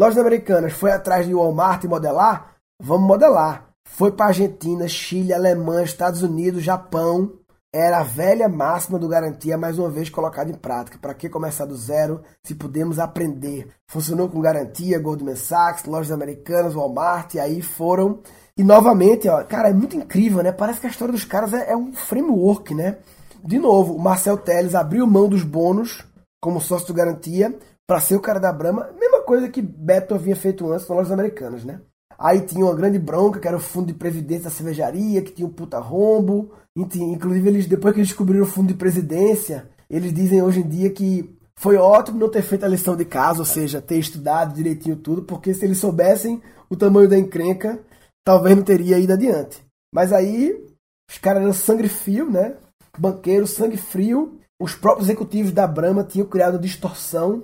lojas 0.02 0.18
americanas 0.18 0.74
foi 0.74 0.92
atrás 0.92 1.28
de 1.28 1.34
Walmart 1.36 1.84
e 1.84 1.88
modelar? 1.88 2.56
Vamos 2.82 3.08
modelar. 3.08 3.68
Foi 3.88 4.12
para 4.12 4.28
Argentina, 4.28 4.88
Chile, 4.88 5.32
Alemanha, 5.32 5.84
Estados 5.84 6.24
Unidos, 6.24 6.64
Japão, 6.64 7.34
era 7.72 8.00
a 8.00 8.04
velha 8.04 8.50
máxima 8.50 8.98
do 8.98 9.08
garantia 9.08 9.60
mais 9.60 9.78
uma 9.78 9.92
vez 9.92 10.10
colocada 10.10 10.50
em 10.50 10.56
prática. 10.56 10.98
Para 10.98 11.14
que 11.14 11.30
começar 11.30 11.66
do 11.66 11.76
zero 11.76 12.24
se 12.44 12.56
podemos 12.56 12.98
aprender? 12.98 13.68
Funcionou 13.88 14.28
com 14.28 14.42
garantia, 14.42 14.98
Goldman 14.98 15.36
Sachs, 15.36 15.86
lojas 15.86 16.12
americanas, 16.12 16.74
Walmart, 16.74 17.36
e 17.36 17.40
aí 17.40 17.62
foram. 17.62 18.22
E 18.58 18.64
novamente, 18.64 19.30
ó, 19.30 19.44
cara, 19.44 19.70
é 19.70 19.74
muito 19.74 19.96
incrível, 19.96 20.42
né? 20.42 20.52
Parece 20.52 20.80
que 20.80 20.88
a 20.88 20.90
história 20.90 21.12
dos 21.12 21.26
caras 21.26 21.54
é, 21.54 21.74
é 21.74 21.78
um 21.78 21.94
framework, 21.94 22.74
né? 22.74 22.98
De 23.44 23.60
novo, 23.60 23.94
o 23.94 24.00
Marcel 24.00 24.38
Teles 24.38 24.74
abriu 24.74 25.06
mão 25.06 25.30
dos 25.30 25.44
bônus 25.44 26.04
como 26.42 26.60
sócio 26.60 26.88
do 26.88 26.94
garantia 26.96 27.56
para 27.92 28.00
ser 28.00 28.16
o 28.16 28.22
cara 28.22 28.40
da 28.40 28.54
Brahma. 28.54 28.90
Mesma 28.98 29.22
coisa 29.22 29.50
que 29.50 29.62
Beto 29.62 30.16
havia 30.16 30.34
feito 30.34 30.66
antes 30.72 30.88
nas 30.88 30.96
lojas 30.96 31.12
americanas, 31.12 31.66
né? 31.66 31.82
Aí 32.18 32.40
tinha 32.40 32.64
uma 32.64 32.74
grande 32.74 32.98
bronca, 32.98 33.38
que 33.38 33.46
era 33.46 33.58
o 33.58 33.60
fundo 33.60 33.88
de 33.88 33.94
previdência 33.94 34.46
da 34.46 34.50
cervejaria, 34.50 35.22
que 35.22 35.34
tinha 35.34 35.46
um 35.46 35.52
puta 35.52 35.78
rombo. 35.78 36.54
Inclusive, 36.74 37.50
eles, 37.50 37.66
depois 37.66 37.94
que 37.94 38.00
eles 38.00 38.08
descobriram 38.08 38.46
o 38.46 38.48
fundo 38.48 38.70
de 38.70 38.76
presidência, 38.76 39.70
eles 39.90 40.14
dizem 40.14 40.42
hoje 40.42 40.62
em 40.62 40.70
dia 40.70 40.90
que 40.90 41.38
foi 41.58 41.76
ótimo 41.76 42.18
não 42.18 42.30
ter 42.30 42.44
feito 42.44 42.64
a 42.64 42.70
lição 42.70 42.96
de 42.96 43.04
casa, 43.04 43.40
ou 43.40 43.46
seja, 43.46 43.82
ter 43.82 43.98
estudado 43.98 44.56
direitinho 44.56 44.96
tudo, 44.96 45.24
porque 45.24 45.54
se 45.54 45.66
eles 45.66 45.78
soubessem 45.78 46.42
o 46.70 46.78
tamanho 46.78 47.10
da 47.10 47.20
encrenca, 47.20 47.78
talvez 48.24 48.56
não 48.56 48.64
teria 48.64 49.00
ido 49.00 49.12
adiante. 49.12 49.62
Mas 49.94 50.14
aí, 50.14 50.66
os 51.10 51.18
caras 51.18 51.44
eram 51.44 51.52
sangue 51.52 51.90
frio, 51.90 52.32
né? 52.32 52.56
Banqueiro, 52.98 53.46
sangue 53.46 53.76
frio. 53.76 54.40
Os 54.58 54.76
próprios 54.76 55.10
executivos 55.10 55.52
da 55.52 55.68
Brahma 55.68 56.06
tinham 56.06 56.26
criado 56.26 56.58
distorção 56.58 57.44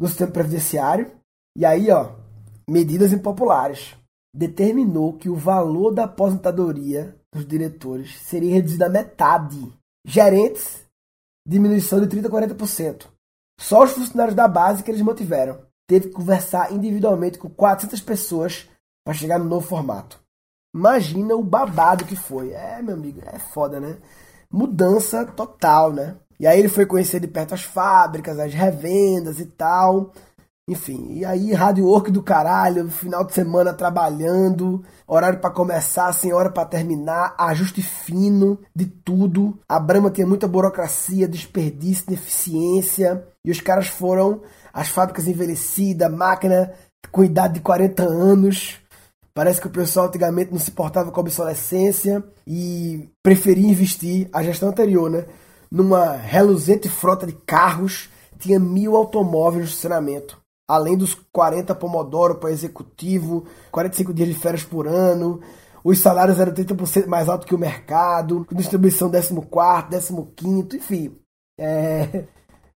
no 0.00 0.08
sistema 0.08 0.32
previdenciário. 0.32 1.12
E 1.56 1.64
aí, 1.64 1.90
ó, 1.90 2.14
medidas 2.68 3.12
impopulares. 3.12 3.96
Determinou 4.34 5.12
que 5.12 5.28
o 5.28 5.36
valor 5.36 5.92
da 5.92 6.04
aposentadoria 6.04 7.16
dos 7.32 7.46
diretores 7.46 8.18
seria 8.20 8.54
reduzido 8.54 8.84
a 8.84 8.88
metade. 8.88 9.72
Gerentes, 10.04 10.84
diminuição 11.46 12.00
de 12.00 12.08
30% 12.08 12.26
a 12.26 12.30
40%. 12.30 13.06
Só 13.60 13.84
os 13.84 13.92
funcionários 13.92 14.34
da 14.34 14.48
base 14.48 14.82
que 14.82 14.90
eles 14.90 15.02
mantiveram. 15.02 15.64
Teve 15.88 16.08
que 16.08 16.14
conversar 16.14 16.72
individualmente 16.72 17.38
com 17.38 17.48
400 17.48 18.00
pessoas 18.00 18.68
para 19.04 19.14
chegar 19.14 19.38
no 19.38 19.44
novo 19.44 19.66
formato. 19.66 20.20
Imagina 20.74 21.36
o 21.36 21.42
babado 21.42 22.04
que 22.04 22.16
foi. 22.16 22.52
É, 22.52 22.82
meu 22.82 22.94
amigo, 22.94 23.20
é 23.24 23.38
foda, 23.38 23.78
né? 23.78 23.98
Mudança 24.50 25.24
total, 25.24 25.92
né? 25.92 26.16
E 26.38 26.46
aí 26.46 26.58
ele 26.58 26.68
foi 26.68 26.86
conhecer 26.86 27.20
de 27.20 27.28
perto 27.28 27.54
as 27.54 27.62
fábricas, 27.62 28.38
as 28.38 28.52
revendas 28.52 29.38
e 29.38 29.46
tal. 29.46 30.12
Enfim, 30.66 31.08
e 31.10 31.26
aí 31.26 31.52
rádio 31.52 31.84
work 31.84 32.10
do 32.10 32.22
caralho, 32.22 32.88
final 32.88 33.22
de 33.22 33.34
semana 33.34 33.74
trabalhando, 33.74 34.82
horário 35.06 35.38
para 35.38 35.50
começar, 35.50 36.10
sem 36.14 36.32
hora 36.32 36.50
para 36.50 36.64
terminar, 36.64 37.34
ajuste 37.38 37.82
fino 37.82 38.58
de 38.74 38.86
tudo. 38.86 39.58
A 39.68 39.78
Brahma 39.78 40.10
tinha 40.10 40.26
muita 40.26 40.48
burocracia, 40.48 41.28
desperdício, 41.28 42.06
ineficiência, 42.08 43.26
e 43.44 43.50
os 43.50 43.60
caras 43.60 43.88
foram 43.88 44.40
as 44.72 44.88
fábricas 44.88 45.28
envelhecidas, 45.28 46.10
máquina 46.10 46.72
com 47.12 47.22
idade 47.22 47.54
de 47.54 47.60
40 47.60 48.02
anos. 48.02 48.80
Parece 49.34 49.60
que 49.60 49.66
o 49.66 49.70
pessoal 49.70 50.06
antigamente 50.06 50.50
não 50.50 50.58
se 50.58 50.70
portava 50.70 51.10
com 51.10 51.20
obsolescência 51.20 52.24
e 52.46 53.10
preferia 53.22 53.68
investir, 53.68 54.30
a 54.32 54.42
gestão 54.42 54.70
anterior, 54.70 55.10
né? 55.10 55.26
Numa 55.74 56.12
reluzente 56.12 56.88
frota 56.88 57.26
de 57.26 57.32
carros, 57.32 58.08
tinha 58.38 58.60
mil 58.60 58.94
automóveis 58.94 59.64
no 59.64 59.68
estacionamento 59.70 60.44
além 60.68 60.96
dos 60.96 61.14
40 61.32 61.74
Pomodoro 61.74 62.36
para 62.36 62.50
executivo, 62.50 63.44
45 63.70 64.12
dias 64.12 64.28
de 64.28 64.34
férias 64.34 64.64
por 64.64 64.88
ano, 64.88 65.40
os 65.82 66.00
salários 66.00 66.40
eram 66.40 66.52
30% 66.52 67.06
mais 67.06 67.28
alto 67.28 67.46
que 67.46 67.54
o 67.54 67.58
mercado, 67.58 68.46
distribuição 68.52 69.10
14, 69.10 70.14
15, 70.34 70.76
enfim. 70.76 71.18
É, 71.58 72.24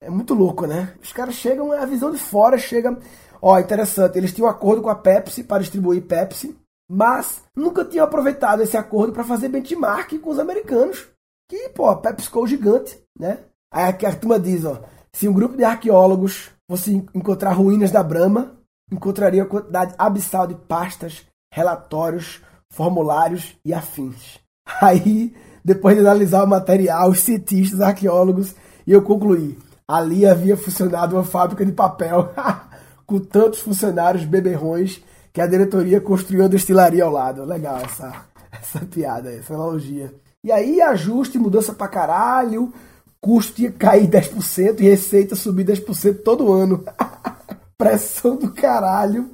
é 0.01 0.09
muito 0.09 0.33
louco, 0.33 0.65
né? 0.65 0.93
Os 1.01 1.13
caras 1.13 1.35
chegam, 1.35 1.71
a 1.71 1.85
visão 1.85 2.11
de 2.11 2.17
fora 2.17 2.57
chega. 2.57 2.97
Ó, 3.41 3.57
interessante, 3.59 4.17
eles 4.17 4.33
tinham 4.33 4.47
um 4.47 4.51
acordo 4.51 4.81
com 4.81 4.89
a 4.89 4.95
Pepsi 4.95 5.43
para 5.43 5.61
distribuir 5.61 6.01
Pepsi, 6.07 6.57
mas 6.89 7.43
nunca 7.55 7.85
tinham 7.85 8.05
aproveitado 8.05 8.63
esse 8.63 8.75
acordo 8.75 9.13
para 9.13 9.23
fazer 9.23 9.49
benchmark 9.49 10.17
com 10.19 10.31
os 10.31 10.39
americanos. 10.39 11.07
Que, 11.47 11.69
pô, 11.69 11.89
a 11.89 11.95
Pepsi 11.95 12.25
ficou 12.25 12.47
gigante, 12.47 12.99
né? 13.17 13.39
Aí 13.71 13.83
a 13.83 14.15
turma 14.15 14.39
diz, 14.39 14.65
ó, 14.65 14.81
se 15.13 15.27
um 15.27 15.33
grupo 15.33 15.55
de 15.55 15.63
arqueólogos 15.63 16.49
você 16.67 16.91
encontrar 17.13 17.53
ruínas 17.53 17.91
da 17.91 18.01
Brahma, 18.01 18.55
encontraria 18.91 19.45
quantidade 19.45 19.93
abissal 19.97 20.47
de 20.47 20.55
pastas, 20.55 21.25
relatórios, 21.53 22.41
formulários 22.71 23.55
e 23.63 23.73
afins. 23.73 24.39
Aí, 24.81 25.35
depois 25.63 25.95
de 25.95 26.01
analisar 26.01 26.43
o 26.43 26.47
material, 26.47 27.09
os 27.09 27.19
cientistas, 27.19 27.81
arqueólogos, 27.81 28.55
e 28.85 28.91
eu 28.91 29.01
concluí: 29.01 29.57
ali 29.87 30.25
havia 30.25 30.57
funcionado 30.57 31.15
uma 31.15 31.23
fábrica 31.23 31.65
de 31.65 31.71
papel 31.71 32.33
com 33.05 33.19
tantos 33.19 33.59
funcionários 33.59 34.25
beberrões 34.25 35.03
que 35.31 35.41
a 35.41 35.47
diretoria 35.47 36.01
construiu 36.01 36.43
uma 36.43 36.49
destilaria 36.49 37.03
ao 37.03 37.11
lado. 37.11 37.45
Legal 37.45 37.77
essa, 37.77 38.25
essa 38.51 38.79
piada, 38.85 39.31
essa 39.31 39.53
analogia. 39.53 40.13
E 40.45 40.51
aí, 40.51 40.79
ajuste, 40.79 41.39
mudança 41.39 41.73
pra 41.73 41.87
caralho, 41.87 42.71
custo 43.19 43.55
que 43.55 43.71
cair 43.71 44.07
10% 44.07 44.79
e 44.79 44.83
receita 44.83 45.35
subir 45.35 45.65
10% 45.65 46.21
todo 46.21 46.53
ano. 46.53 46.85
Pressão 47.75 48.35
do 48.35 48.53
caralho. 48.53 49.31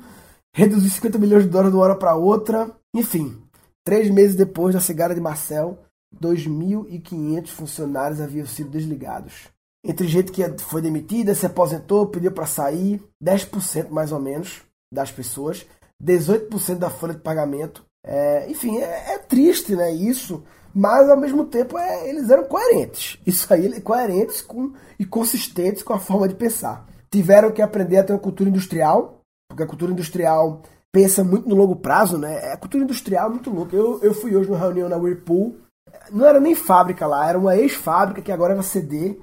Reduzir 0.55 0.89
50 0.89 1.17
milhões 1.17 1.43
de 1.43 1.49
dólares 1.49 1.73
de 1.73 1.77
uma 1.77 1.83
hora 1.83 1.95
para 1.97 2.15
outra. 2.15 2.71
Enfim, 2.95 3.37
três 3.83 4.09
meses 4.09 4.37
depois 4.37 4.73
da 4.73 4.79
cigara 4.79 5.13
de 5.13 5.19
Marcel, 5.19 5.79
2.500 6.15 7.47
funcionários 7.47 8.21
haviam 8.21 8.45
sido 8.45 8.69
desligados. 8.69 9.49
Entre 9.83 10.07
gente 10.07 10.31
que 10.31 10.41
foi 10.59 10.81
demitida, 10.81 11.35
se 11.35 11.45
aposentou, 11.45 12.07
pediu 12.07 12.31
para 12.31 12.45
sair, 12.45 13.03
10% 13.21 13.89
mais 13.89 14.13
ou 14.13 14.19
menos 14.21 14.61
das 14.89 15.11
pessoas, 15.11 15.67
18% 16.01 16.77
da 16.77 16.89
folha 16.89 17.15
de 17.15 17.19
pagamento. 17.19 17.83
É, 18.01 18.49
enfim, 18.49 18.77
é, 18.77 19.15
é, 19.15 19.17
triste, 19.17 19.75
né? 19.75 19.91
Isso, 19.91 20.41
mas 20.73 21.09
ao 21.09 21.17
mesmo 21.17 21.45
tempo 21.45 21.77
é, 21.77 22.09
eles 22.09 22.29
eram 22.29 22.45
coerentes. 22.45 23.19
Isso 23.25 23.51
aí, 23.53 23.81
coerentes 23.81 24.41
com, 24.41 24.73
e 24.97 25.05
consistentes 25.05 25.83
com 25.83 25.93
a 25.93 25.99
forma 25.99 26.27
de 26.27 26.35
pensar. 26.35 26.85
Tiveram 27.09 27.51
que 27.51 27.61
aprender 27.61 27.97
a 27.97 28.03
ter 28.03 28.13
uma 28.13 28.19
cultura 28.19 28.49
industrial, 28.49 29.21
porque 29.49 29.63
a 29.63 29.67
cultura 29.67 29.91
industrial 29.91 30.61
pensa 30.91 31.23
muito 31.23 31.47
no 31.47 31.55
longo 31.55 31.75
prazo, 31.75 32.17
né? 32.17 32.47
É, 32.47 32.53
a 32.53 32.57
cultura 32.57 32.83
industrial 32.83 33.27
é 33.27 33.31
muito 33.31 33.49
louca. 33.49 33.75
Eu, 33.75 33.99
eu 34.01 34.13
fui 34.13 34.35
hoje 34.35 34.49
numa 34.49 34.59
reunião 34.59 34.89
na 34.89 34.97
Whirlpool, 34.97 35.55
não 36.11 36.25
era 36.25 36.39
nem 36.39 36.55
fábrica 36.55 37.05
lá, 37.05 37.27
era 37.27 37.37
uma 37.37 37.55
ex-fábrica 37.55 38.21
que 38.21 38.31
agora 38.31 38.53
era 38.53 38.63
CD. 38.63 39.17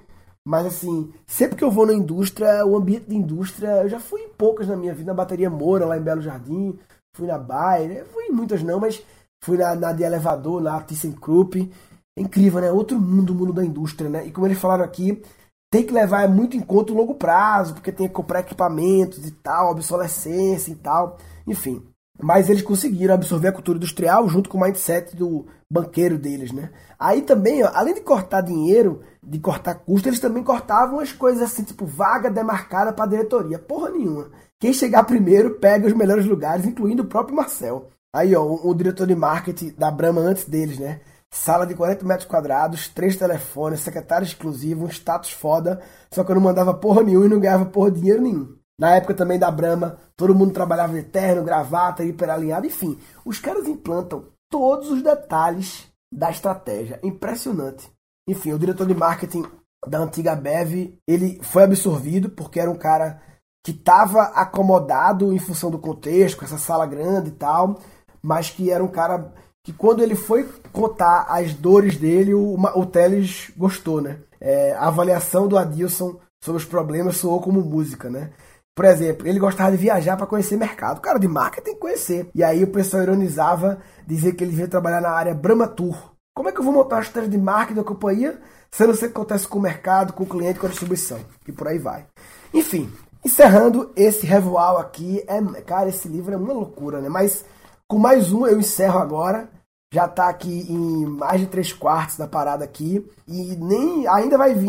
Mas 0.46 0.64
assim, 0.64 1.12
sempre 1.26 1.56
que 1.56 1.64
eu 1.64 1.70
vou 1.70 1.86
na 1.86 1.92
indústria, 1.92 2.64
o 2.64 2.74
ambiente 2.74 3.06
de 3.06 3.14
indústria, 3.14 3.82
eu 3.82 3.88
já 3.88 4.00
fui 4.00 4.22
em 4.22 4.30
poucas 4.30 4.66
na 4.66 4.76
minha 4.76 4.94
vida, 4.94 5.10
na 5.10 5.14
bateria 5.14 5.50
Moura, 5.50 5.84
lá 5.84 5.98
em 5.98 6.02
Belo 6.02 6.22
Jardim, 6.22 6.78
fui 7.14 7.26
na 7.26 7.36
Bayer, 7.36 8.06
fui 8.06 8.24
em 8.24 8.32
muitas 8.32 8.62
não, 8.62 8.80
mas 8.80 9.04
fui 9.42 9.56
na, 9.56 9.74
na 9.74 9.92
de 9.92 10.02
elevador, 10.02 10.60
na 10.60 10.80
ThyssenKrupp. 10.80 11.70
É 12.16 12.22
incrível, 12.22 12.60
né? 12.60 12.70
Outro 12.70 12.98
mundo, 13.00 13.30
o 13.30 13.34
mundo 13.34 13.52
da 13.52 13.64
indústria, 13.64 14.10
né? 14.10 14.26
E 14.26 14.32
como 14.32 14.46
eles 14.46 14.58
falaram 14.58 14.84
aqui, 14.84 15.22
tem 15.70 15.84
que 15.84 15.92
levar 15.92 16.28
muito 16.28 16.56
em 16.56 16.60
conta 16.60 16.92
o 16.92 16.96
longo 16.96 17.14
prazo, 17.14 17.74
porque 17.74 17.92
tem 17.92 18.08
que 18.08 18.14
comprar 18.14 18.40
equipamentos 18.40 19.26
e 19.26 19.30
tal, 19.30 19.70
obsolescência 19.70 20.72
e 20.72 20.74
tal, 20.74 21.18
enfim. 21.46 21.82
Mas 22.20 22.48
eles 22.48 22.62
conseguiram 22.62 23.14
absorver 23.14 23.48
a 23.48 23.52
cultura 23.52 23.78
industrial 23.78 24.28
junto 24.28 24.48
com 24.48 24.58
o 24.58 24.60
mindset 24.60 25.14
do 25.14 25.46
banqueiro 25.70 26.18
deles, 26.18 26.50
né? 26.50 26.70
Aí 26.98 27.22
também, 27.22 27.62
ó, 27.62 27.70
além 27.72 27.94
de 27.94 28.00
cortar 28.00 28.40
dinheiro, 28.40 29.02
de 29.22 29.38
cortar 29.38 29.74
custo, 29.76 30.08
eles 30.08 30.18
também 30.18 30.42
cortavam 30.42 30.98
as 30.98 31.12
coisas 31.12 31.42
assim, 31.42 31.62
tipo 31.62 31.86
vaga 31.86 32.28
demarcada 32.28 32.92
para 32.92 33.10
diretoria. 33.10 33.58
Porra 33.58 33.90
nenhuma. 33.90 34.30
Quem 34.58 34.72
chegar 34.72 35.04
primeiro 35.04 35.60
pega 35.60 35.86
os 35.86 35.92
melhores 35.92 36.26
lugares, 36.26 36.66
incluindo 36.66 37.04
o 37.04 37.06
próprio 37.06 37.36
Marcel. 37.36 37.88
Aí, 38.14 38.34
ó, 38.34 38.42
o, 38.42 38.70
o 38.70 38.74
diretor 38.74 39.06
de 39.06 39.14
marketing 39.14 39.74
da 39.76 39.90
Brahma 39.90 40.20
antes 40.20 40.44
deles, 40.44 40.78
né? 40.78 41.00
Sala 41.30 41.66
de 41.66 41.74
40 41.74 42.06
metros 42.06 42.28
quadrados, 42.28 42.88
três 42.88 43.16
telefones, 43.16 43.80
secretário 43.80 44.24
exclusivo, 44.24 44.86
um 44.86 44.88
status 44.88 45.30
foda. 45.30 45.80
Só 46.10 46.24
que 46.24 46.30
eu 46.30 46.34
não 46.34 46.42
mandava 46.42 46.72
porra 46.72 47.02
nenhuma 47.02 47.26
e 47.26 47.28
não 47.28 47.40
ganhava 47.40 47.66
porra 47.66 47.90
dinheiro 47.90 48.22
nenhum. 48.22 48.56
Na 48.80 48.94
época 48.94 49.12
também 49.12 49.38
da 49.38 49.50
Brahma, 49.50 49.98
todo 50.16 50.34
mundo 50.34 50.52
trabalhava 50.52 50.94
de 50.94 51.02
terno, 51.02 51.44
gravata, 51.44 52.04
hiperalinhado, 52.04 52.66
enfim. 52.66 52.98
Os 53.24 53.38
caras 53.38 53.66
implantam 53.66 54.26
todos 54.48 54.90
os 54.90 55.02
detalhes 55.02 55.88
da 56.12 56.30
estratégia. 56.30 56.98
Impressionante. 57.02 57.90
Enfim, 58.28 58.52
o 58.52 58.58
diretor 58.58 58.86
de 58.86 58.94
marketing 58.94 59.44
da 59.86 59.98
antiga 59.98 60.34
Bev, 60.34 60.94
ele 61.06 61.40
foi 61.42 61.64
absorvido 61.64 62.30
porque 62.30 62.60
era 62.60 62.70
um 62.70 62.76
cara 62.76 63.20
que 63.64 63.72
estava 63.72 64.22
acomodado 64.22 65.32
em 65.32 65.38
função 65.38 65.70
do 65.70 65.78
contexto, 65.78 66.38
com 66.38 66.44
essa 66.44 66.58
sala 66.58 66.86
grande 66.86 67.28
e 67.28 67.32
tal, 67.32 67.80
mas 68.22 68.50
que 68.50 68.70
era 68.70 68.82
um 68.82 68.88
cara 68.88 69.32
que 69.62 69.72
quando 69.72 70.02
ele 70.02 70.14
foi 70.14 70.48
contar 70.72 71.26
as 71.28 71.52
dores 71.52 71.96
dele, 71.96 72.34
o, 72.34 72.54
o 72.54 72.86
Teles 72.86 73.50
gostou, 73.56 74.00
né? 74.00 74.18
É, 74.40 74.72
a 74.72 74.86
avaliação 74.86 75.46
do 75.46 75.58
Adilson 75.58 76.16
sobre 76.42 76.62
os 76.62 76.68
problemas 76.68 77.16
soou 77.16 77.40
como 77.40 77.60
música, 77.60 78.08
né? 78.08 78.30
Por 78.74 78.84
exemplo, 78.84 79.26
ele 79.26 79.40
gostava 79.40 79.72
de 79.72 79.76
viajar 79.76 80.16
para 80.16 80.26
conhecer 80.26 80.56
mercado. 80.56 81.00
Cara 81.00 81.18
de 81.18 81.26
marca 81.26 81.60
tem 81.60 81.74
que 81.74 81.80
conhecer. 81.80 82.30
E 82.32 82.44
aí 82.44 82.62
o 82.62 82.70
pessoal 82.70 83.02
ironizava, 83.02 83.78
dizia 84.06 84.32
que 84.32 84.44
ele 84.44 84.52
devia 84.52 84.68
trabalhar 84.68 85.00
na 85.00 85.10
área 85.10 85.34
Brahma 85.34 85.66
Tour. 85.66 86.12
Como 86.32 86.48
é 86.48 86.52
que 86.52 86.60
eu 86.60 86.64
vou 86.64 86.72
montar 86.72 86.98
a 86.98 87.00
estratégia 87.00 87.36
de 87.36 87.38
marketing 87.38 87.80
da 87.80 87.84
companhia 87.84 88.40
se 88.70 88.84
eu 88.84 88.86
não 88.86 88.94
sei 88.94 89.08
o 89.08 89.10
que 89.10 89.16
acontece 89.16 89.48
com 89.48 89.58
o 89.58 89.62
mercado, 89.62 90.12
com 90.12 90.22
o 90.22 90.26
cliente, 90.26 90.60
com 90.60 90.66
a 90.66 90.68
distribuição? 90.68 91.18
E 91.48 91.50
por 91.50 91.66
aí 91.66 91.78
vai. 91.78 92.06
Enfim, 92.54 92.88
encerrando 93.24 93.90
esse 93.96 94.24
revoal 94.24 94.78
aqui, 94.78 95.24
é, 95.26 95.42
cara, 95.62 95.88
esse 95.88 96.06
livro 96.06 96.32
é 96.32 96.36
uma 96.36 96.52
loucura, 96.52 97.00
né? 97.00 97.08
Mas 97.08 97.44
com 97.88 97.98
mais 97.98 98.30
um 98.32 98.46
eu 98.46 98.60
encerro 98.60 98.98
agora 98.98 99.48
já 99.92 100.06
tá 100.06 100.28
aqui 100.28 100.70
em 100.70 101.06
mais 101.06 101.40
de 101.40 101.46
três 101.46 101.72
quartos 101.72 102.18
da 102.18 102.26
parada 102.26 102.62
aqui. 102.62 103.02
E 103.26 103.56
nem 103.56 104.06
ainda 104.06 104.36
vai 104.36 104.54
vir 104.54 104.68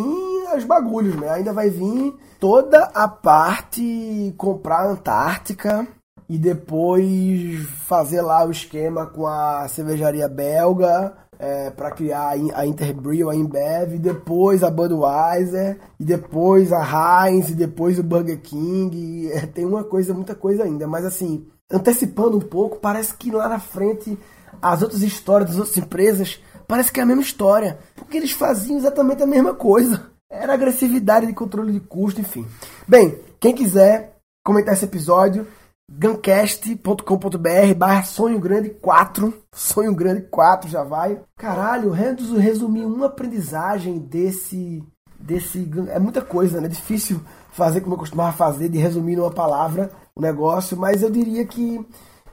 os 0.56 0.64
bagulhos, 0.64 1.16
né? 1.18 1.30
Ainda 1.30 1.52
vai 1.52 1.70
vir 1.70 2.16
toda 2.40 2.86
a 2.94 3.06
parte 3.06 4.34
comprar 4.38 4.86
a 4.86 4.92
Antártica 4.92 5.86
e 6.30 6.38
depois 6.38 7.62
fazer 7.86 8.22
lá 8.22 8.46
o 8.46 8.52
esquema 8.52 9.08
com 9.08 9.28
a 9.28 9.68
cervejaria 9.68 10.30
belga 10.30 11.14
é, 11.38 11.70
para 11.70 11.92
criar 11.92 12.36
a 12.54 12.66
Interbrew, 12.66 13.30
a 13.30 13.36
Inbev, 13.36 13.96
e 13.96 14.00
depois 14.00 14.64
a 14.64 14.70
Budweiser, 14.70 15.80
e 16.00 16.06
depois 16.06 16.72
a 16.72 17.28
Heinz, 17.28 17.50
e 17.50 17.56
depois 17.56 17.98
o 17.98 18.04
Burger 18.04 18.40
King. 18.42 19.32
É, 19.32 19.46
tem 19.46 19.66
uma 19.66 19.84
coisa, 19.84 20.14
muita 20.14 20.36
coisa 20.36 20.64
ainda, 20.64 20.88
mas 20.88 21.06
assim, 21.06 21.46
antecipando 21.72 22.38
um 22.38 22.42
pouco, 22.42 22.80
parece 22.80 23.14
que 23.14 23.32
lá 23.32 23.48
na 23.48 23.60
frente 23.60 24.18
as 24.62 24.82
outras 24.82 25.02
histórias 25.04 25.52
das 25.52 25.60
outras 25.60 25.78
empresas 25.78 26.42
parece 26.68 26.92
que 26.92 27.00
é 27.00 27.04
a 27.04 27.06
mesma 27.06 27.22
história. 27.22 27.80
Porque 27.96 28.18
eles 28.18 28.32
faziam 28.32 28.78
exatamente 28.78 29.24
a 29.24 29.28
mesma 29.28 29.54
coisa. 29.54 30.10
Era 30.30 30.54
agressividade 30.54 31.26
de 31.26 31.34
controle 31.34 31.72
de 31.72 31.80
custo, 31.80 32.22
enfim. 32.22 32.46
Bem, 32.88 33.20
quem 33.40 33.54
quiser 33.54 34.18
comentar 34.46 34.74
esse 34.74 34.86
episódio, 34.86 35.48
gancast.com.br 35.92 37.74
barra 37.76 38.04
Sonho 38.04 38.40
Grande 38.40 38.70
4. 38.70 39.34
Sonho 39.54 39.96
Grande 39.96 40.22
4 40.22 40.70
já 40.70 40.84
vai. 40.84 41.20
Caralho, 41.38 41.92
resumir 41.92 42.86
uma 42.86 43.08
aprendizagem 43.08 43.98
desse. 43.98 44.84
desse 45.20 45.68
É 45.90 45.98
muita 45.98 46.22
coisa, 46.22 46.62
né? 46.62 46.68
É 46.68 46.70
difícil 46.70 47.20
fazer 47.52 47.82
como 47.82 47.96
eu 47.96 48.00
costumava 48.00 48.32
fazer, 48.38 48.70
de 48.70 48.78
resumir 48.78 49.16
numa 49.16 49.32
palavra 49.32 49.92
o 50.20 50.22
negócio, 50.22 50.78
mas 50.78 51.02
eu 51.02 51.10
diria 51.10 51.46
que 51.46 51.84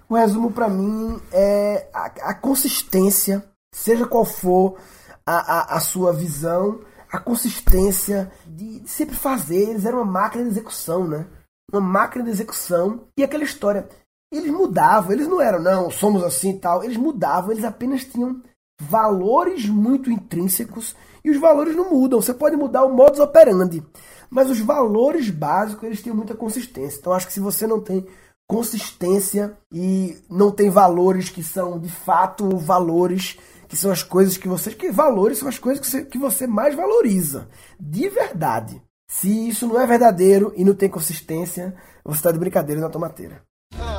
o 0.09 0.17
resumo 0.17 0.51
para 0.51 0.69
mim 0.69 1.21
é 1.33 1.89
a, 1.95 2.07
a, 2.31 2.35
consistência, 2.35 3.45
seja 3.73 4.07
qual 4.07 4.25
for 4.25 4.77
a, 5.25 5.75
a, 5.75 5.77
a 5.77 5.81
sua 5.81 6.13
visão, 6.13 6.81
a 7.11 7.19
consistência 7.19 8.31
de, 8.45 8.81
de, 8.81 8.91
sempre 8.91 9.15
fazer. 9.15 9.71
Eles 9.71 9.85
eram 9.85 10.03
uma 10.03 10.13
máquina 10.13 10.45
de 10.45 10.51
execução, 10.51 11.07
né? 11.07 11.27
Uma 11.73 11.81
máquina 11.81 12.25
de 12.25 12.31
execução. 12.31 13.05
E 13.17 13.23
aquela 13.23 13.45
história, 13.45 13.89
eles 14.33 14.51
mudavam, 14.51 15.13
eles 15.13 15.29
não 15.29 15.41
eram, 15.41 15.61
não, 15.61 15.89
somos 15.89 16.25
assim 16.25 16.51
e 16.51 16.59
tal. 16.59 16.83
Eles 16.83 16.97
mudavam, 16.97 17.53
eles 17.53 17.65
apenas 17.65 18.05
tinham 18.05 18.43
valores 18.81 19.67
muito 19.69 20.11
intrínsecos 20.11 20.95
e 21.25 21.31
os 21.31 21.39
valores 21.39 21.77
não 21.77 21.91
mudam. 21.91 22.21
Você 22.21 22.35
pode 22.35 22.57
mudar 22.57 22.85
o 22.85 22.93
modus 22.93 23.21
operandi, 23.21 23.83
mas 24.31 24.51
os 24.51 24.61
valores 24.61 25.31
básicos 25.31 25.85
eles 25.85 26.03
têm 26.03 26.13
muita 26.13 26.35
consistência. 26.35 26.99
Então 26.99 27.13
acho 27.13 27.27
que 27.27 27.33
se 27.33 27.41
você 27.41 27.67
não 27.67 27.81
tem 27.81 28.07
consistência 28.49 29.57
e 29.73 30.17
não 30.31 30.51
tem 30.51 30.71
valores 30.71 31.29
que 31.29 31.43
são 31.43 31.79
de 31.79 31.89
fato 31.89 32.57
valores 32.57 33.39
que 33.69 33.77
são 33.77 33.91
as 33.91 34.03
coisas 34.03 34.37
que 34.37 34.47
você 34.47 34.71
que 34.71 34.91
valores 34.91 35.39
são 35.39 35.49
as 35.49 35.59
coisas 35.59 35.85
que 35.85 35.91
você, 35.91 36.05
que 36.05 36.19
você 36.19 36.47
mais 36.47 36.75
valoriza 36.75 37.49
de 37.79 38.09
verdade. 38.09 38.81
Se 39.09 39.49
isso 39.49 39.67
não 39.67 39.81
é 39.81 39.87
verdadeiro 39.87 40.53
e 40.57 40.65
não 40.65 40.75
tem 40.75 40.89
consistência, 40.89 41.75
você 42.05 42.19
está 42.19 42.33
de 42.33 42.39
brincadeira 42.39 42.81
na 42.81 42.89
tomateira. 42.89 43.43
Ah, 43.79 43.97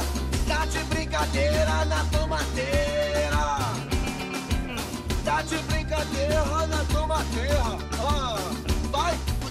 tá 0.47 0.65
de 0.65 0.79
brincadeira 0.85 1.65
na 1.85 1.85
tomateira. 1.85 2.16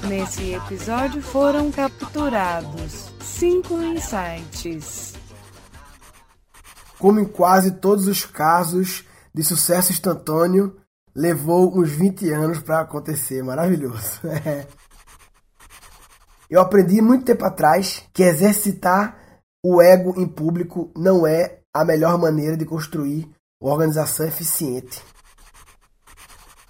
Nesse 0.09 0.55
episódio 0.55 1.21
foram 1.21 1.73
capturados 1.73 3.11
5 3.21 3.83
insights. 3.83 5.15
Como 6.97 7.19
em 7.19 7.25
quase 7.25 7.73
todos 7.73 8.07
os 8.07 8.25
casos 8.25 9.05
de 9.35 9.43
sucesso 9.43 9.91
instantâneo, 9.91 10.77
levou 11.13 11.77
uns 11.77 11.91
20 11.91 12.31
anos 12.31 12.61
para 12.61 12.81
acontecer. 12.81 13.43
Maravilhoso. 13.43 14.21
Eu 16.49 16.61
aprendi 16.61 17.03
muito 17.03 17.25
tempo 17.25 17.45
atrás 17.45 18.05
que 18.15 18.23
exercitar 18.23 19.19
o 19.65 19.83
ego 19.83 20.15
em 20.21 20.29
público 20.29 20.93
não 20.97 21.27
é 21.27 21.59
a 21.75 21.85
melhor 21.85 22.17
maneira 22.17 22.57
de 22.57 22.65
construir 22.65 23.29
uma 23.61 23.73
organização 23.73 24.25
eficiente. 24.25 25.03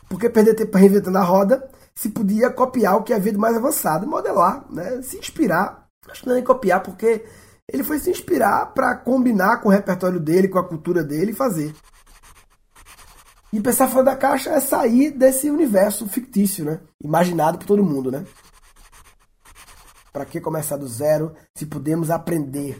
Porque 0.08 0.30
perder 0.30 0.54
tempo 0.54 0.78
reinventando 0.78 1.18
a 1.18 1.22
roda, 1.22 1.75
se 1.96 2.10
podia 2.10 2.50
copiar 2.50 2.96
o 2.96 3.02
que 3.02 3.14
havia 3.14 3.32
de 3.32 3.38
mais 3.38 3.56
avançado, 3.56 4.06
modelar, 4.06 4.70
né? 4.70 5.00
se 5.00 5.16
inspirar. 5.16 5.88
Acho 6.08 6.20
que 6.20 6.26
não 6.26 6.34
é 6.34 6.36
nem 6.36 6.44
copiar, 6.44 6.82
porque 6.82 7.24
ele 7.66 7.82
foi 7.82 7.98
se 7.98 8.10
inspirar 8.10 8.66
para 8.66 8.94
combinar 8.94 9.60
com 9.60 9.70
o 9.70 9.72
repertório 9.72 10.20
dele, 10.20 10.46
com 10.46 10.58
a 10.58 10.68
cultura 10.68 11.02
dele 11.02 11.32
e 11.32 11.34
fazer. 11.34 11.74
E 13.50 13.60
pensar 13.60 13.88
fora 13.88 14.04
da 14.04 14.16
caixa 14.16 14.50
é 14.50 14.60
sair 14.60 15.10
desse 15.10 15.50
universo 15.50 16.06
fictício, 16.06 16.64
né? 16.64 16.80
Imaginado 17.02 17.58
por 17.58 17.66
todo 17.66 17.82
mundo, 17.82 18.12
né? 18.12 18.24
Para 20.12 20.26
que 20.26 20.40
começar 20.40 20.76
do 20.76 20.86
zero 20.86 21.34
se 21.56 21.64
podemos 21.64 22.10
aprender 22.10 22.78